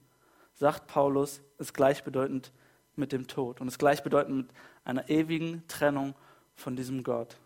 sagt 0.55 0.87
Paulus, 0.87 1.43
ist 1.59 1.75
gleichbedeutend 1.75 2.53
mit 2.95 3.13
dem 3.13 3.27
Tod 3.27 3.61
und 3.61 3.69
ist 3.69 3.79
gleichbedeutend 3.79 4.37
mit 4.37 4.57
einer 4.85 5.09
ewigen 5.09 5.67
Trennung 5.67 6.15
von 6.55 6.77
diesem 6.77 7.03
Gott. 7.03 7.37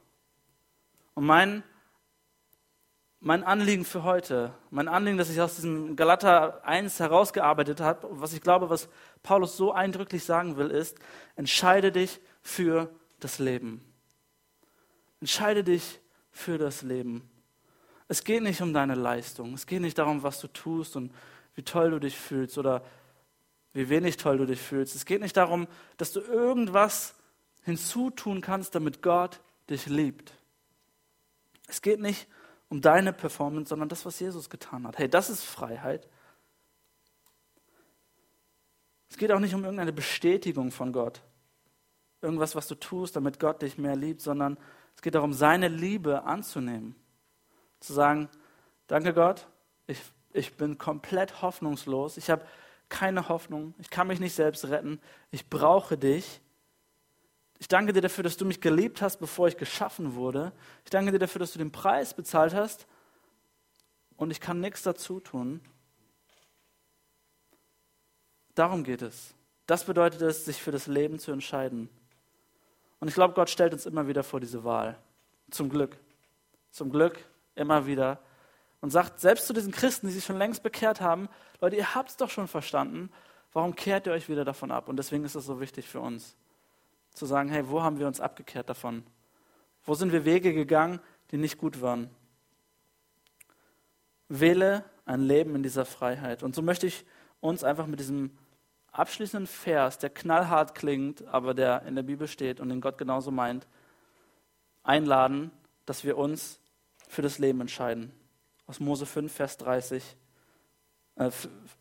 Und 1.14 1.24
mein, 1.24 1.62
mein 3.18 3.42
Anliegen 3.42 3.86
für 3.86 4.04
heute, 4.04 4.52
mein 4.70 4.88
Anliegen, 4.88 5.16
das 5.16 5.30
ich 5.30 5.40
aus 5.40 5.56
diesem 5.56 5.96
Galater 5.96 6.62
1 6.64 7.00
herausgearbeitet 7.00 7.80
habe, 7.80 8.08
was 8.10 8.34
ich 8.34 8.42
glaube, 8.42 8.68
was 8.68 8.90
Paulus 9.22 9.56
so 9.56 9.72
eindrücklich 9.72 10.22
sagen 10.22 10.58
will, 10.58 10.70
ist, 10.70 10.98
entscheide 11.34 11.92
dich 11.92 12.20
für 12.42 12.90
das 13.20 13.38
Leben. 13.38 13.82
Entscheide 15.20 15.64
dich 15.64 15.98
für 16.30 16.58
das 16.58 16.82
Leben. 16.82 17.28
Es 18.10 18.24
geht 18.24 18.42
nicht 18.42 18.60
um 18.60 18.74
deine 18.74 18.96
Leistung. 18.96 19.54
Es 19.54 19.66
geht 19.66 19.80
nicht 19.80 19.96
darum, 19.96 20.24
was 20.24 20.40
du 20.40 20.48
tust 20.48 20.96
und 20.96 21.14
wie 21.54 21.62
toll 21.62 21.92
du 21.92 22.00
dich 22.00 22.18
fühlst 22.18 22.58
oder 22.58 22.84
wie 23.72 23.88
wenig 23.88 24.16
toll 24.16 24.38
du 24.38 24.46
dich 24.46 24.60
fühlst. 24.60 24.96
Es 24.96 25.04
geht 25.06 25.20
nicht 25.20 25.36
darum, 25.36 25.68
dass 25.96 26.10
du 26.10 26.18
irgendwas 26.18 27.14
hinzutun 27.62 28.40
kannst, 28.40 28.74
damit 28.74 29.00
Gott 29.00 29.38
dich 29.68 29.86
liebt. 29.86 30.32
Es 31.68 31.82
geht 31.82 32.00
nicht 32.00 32.26
um 32.68 32.80
deine 32.80 33.12
Performance, 33.12 33.68
sondern 33.68 33.88
das, 33.88 34.04
was 34.04 34.18
Jesus 34.18 34.50
getan 34.50 34.88
hat. 34.88 34.98
Hey, 34.98 35.08
das 35.08 35.30
ist 35.30 35.44
Freiheit. 35.44 36.08
Es 39.08 39.18
geht 39.18 39.30
auch 39.30 39.38
nicht 39.38 39.54
um 39.54 39.62
irgendeine 39.62 39.92
Bestätigung 39.92 40.72
von 40.72 40.92
Gott 40.92 41.22
irgendwas, 42.22 42.56
was 42.56 42.66
du 42.66 42.74
tust, 42.74 43.14
damit 43.14 43.38
Gott 43.38 43.62
dich 43.62 43.78
mehr 43.78 43.94
liebt, 43.94 44.20
sondern 44.20 44.58
es 44.96 45.00
geht 45.00 45.14
darum, 45.14 45.32
seine 45.32 45.68
Liebe 45.68 46.24
anzunehmen. 46.24 46.96
Zu 47.80 47.92
sagen, 47.92 48.28
danke 48.86 49.12
Gott, 49.12 49.46
ich, 49.86 50.00
ich 50.32 50.56
bin 50.56 50.78
komplett 50.78 51.42
hoffnungslos, 51.42 52.16
ich 52.16 52.30
habe 52.30 52.46
keine 52.88 53.28
Hoffnung, 53.28 53.74
ich 53.78 53.90
kann 53.90 54.06
mich 54.06 54.20
nicht 54.20 54.34
selbst 54.34 54.66
retten, 54.66 55.00
ich 55.30 55.48
brauche 55.48 55.96
dich. 55.96 56.40
Ich 57.58 57.68
danke 57.68 57.92
dir 57.92 58.00
dafür, 58.00 58.24
dass 58.24 58.38
du 58.38 58.46
mich 58.46 58.60
geliebt 58.60 59.02
hast, 59.02 59.18
bevor 59.18 59.46
ich 59.46 59.58
geschaffen 59.58 60.14
wurde. 60.14 60.52
Ich 60.84 60.90
danke 60.90 61.12
dir 61.12 61.18
dafür, 61.18 61.40
dass 61.40 61.52
du 61.52 61.58
den 61.58 61.70
Preis 61.70 62.14
bezahlt 62.14 62.54
hast 62.54 62.86
und 64.16 64.30
ich 64.30 64.40
kann 64.40 64.60
nichts 64.60 64.82
dazu 64.82 65.20
tun. 65.20 65.60
Darum 68.54 68.82
geht 68.82 69.02
es. 69.02 69.34
Das 69.66 69.84
bedeutet 69.84 70.20
es, 70.22 70.44
sich 70.44 70.60
für 70.60 70.72
das 70.72 70.86
Leben 70.86 71.18
zu 71.18 71.32
entscheiden. 71.32 71.88
Und 72.98 73.08
ich 73.08 73.14
glaube, 73.14 73.34
Gott 73.34 73.48
stellt 73.48 73.72
uns 73.72 73.86
immer 73.86 74.06
wieder 74.08 74.22
vor 74.22 74.40
diese 74.40 74.64
Wahl. 74.64 74.98
Zum 75.50 75.68
Glück. 75.68 75.96
Zum 76.70 76.90
Glück 76.90 77.18
immer 77.54 77.86
wieder. 77.86 78.20
Und 78.80 78.90
sagt 78.90 79.20
selbst 79.20 79.46
zu 79.46 79.52
diesen 79.52 79.72
Christen, 79.72 80.06
die 80.06 80.12
sich 80.12 80.24
schon 80.24 80.38
längst 80.38 80.62
bekehrt 80.62 81.00
haben, 81.00 81.28
Leute, 81.60 81.76
ihr 81.76 81.94
habt 81.94 82.10
es 82.10 82.16
doch 82.16 82.30
schon 82.30 82.48
verstanden, 82.48 83.10
warum 83.52 83.74
kehrt 83.74 84.06
ihr 84.06 84.12
euch 84.12 84.28
wieder 84.28 84.44
davon 84.44 84.70
ab? 84.70 84.88
Und 84.88 84.96
deswegen 84.96 85.24
ist 85.24 85.34
es 85.34 85.44
so 85.44 85.60
wichtig 85.60 85.88
für 85.88 86.00
uns, 86.00 86.36
zu 87.12 87.26
sagen, 87.26 87.50
hey, 87.50 87.68
wo 87.68 87.82
haben 87.82 87.98
wir 87.98 88.06
uns 88.06 88.20
abgekehrt 88.20 88.70
davon? 88.70 89.04
Wo 89.84 89.94
sind 89.94 90.12
wir 90.12 90.24
Wege 90.24 90.54
gegangen, 90.54 91.00
die 91.30 91.36
nicht 91.36 91.58
gut 91.58 91.80
waren? 91.82 92.10
Wähle 94.28 94.84
ein 95.04 95.20
Leben 95.20 95.56
in 95.56 95.62
dieser 95.62 95.84
Freiheit. 95.84 96.42
Und 96.42 96.54
so 96.54 96.62
möchte 96.62 96.86
ich 96.86 97.04
uns 97.40 97.64
einfach 97.64 97.86
mit 97.86 98.00
diesem 98.00 98.30
abschließenden 98.92 99.46
Vers, 99.46 99.98
der 99.98 100.10
knallhart 100.10 100.74
klingt, 100.74 101.26
aber 101.26 101.54
der 101.54 101.82
in 101.82 101.96
der 101.96 102.02
Bibel 102.02 102.28
steht 102.28 102.60
und 102.60 102.68
den 102.68 102.80
Gott 102.80 102.98
genauso 102.98 103.30
meint, 103.30 103.66
einladen, 104.82 105.50
dass 105.86 106.04
wir 106.04 106.16
uns 106.16 106.59
für 107.10 107.22
das 107.22 107.38
Leben 107.38 107.60
entscheiden. 107.60 108.12
Aus 108.66 108.78
Mose 108.78 109.04
5, 109.04 109.32
Vers 109.32 109.56
30, 109.58 110.16
äh, 111.16 111.30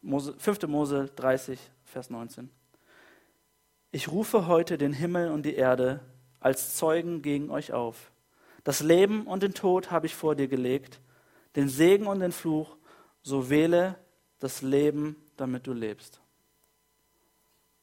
Mose, 0.02 0.34
5. 0.38 0.64
Mose 0.68 1.12
30, 1.16 1.60
Vers 1.86 2.10
19. 2.10 2.50
Ich 3.92 4.12
rufe 4.12 4.48
heute 4.48 4.80
den 4.80 4.92
Himmel 4.92 5.30
und 5.30 5.44
die 5.44 5.54
Erde 5.54 6.00
als 6.40 6.76
Zeugen 6.76 7.22
gegen 7.22 7.52
euch 7.52 7.74
auf. 7.74 8.12
Das 8.64 8.82
Leben 8.82 9.28
und 9.28 9.44
den 9.44 9.54
Tod 9.54 9.92
habe 9.92 10.08
ich 10.08 10.16
vor 10.16 10.36
dir 10.36 10.48
gelegt, 10.48 11.00
den 11.56 11.70
Segen 11.70 12.08
und 12.08 12.22
den 12.22 12.32
Fluch, 12.32 12.76
so 13.22 13.52
wähle 13.52 13.98
das 14.40 14.64
Leben, 14.64 15.16
damit 15.38 15.68
du 15.68 15.74
lebst. 15.74 16.22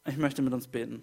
Ich 0.05 0.17
möchte 0.17 0.43
mit 0.43 0.53
uns 0.53 0.67
beten. 0.67 1.03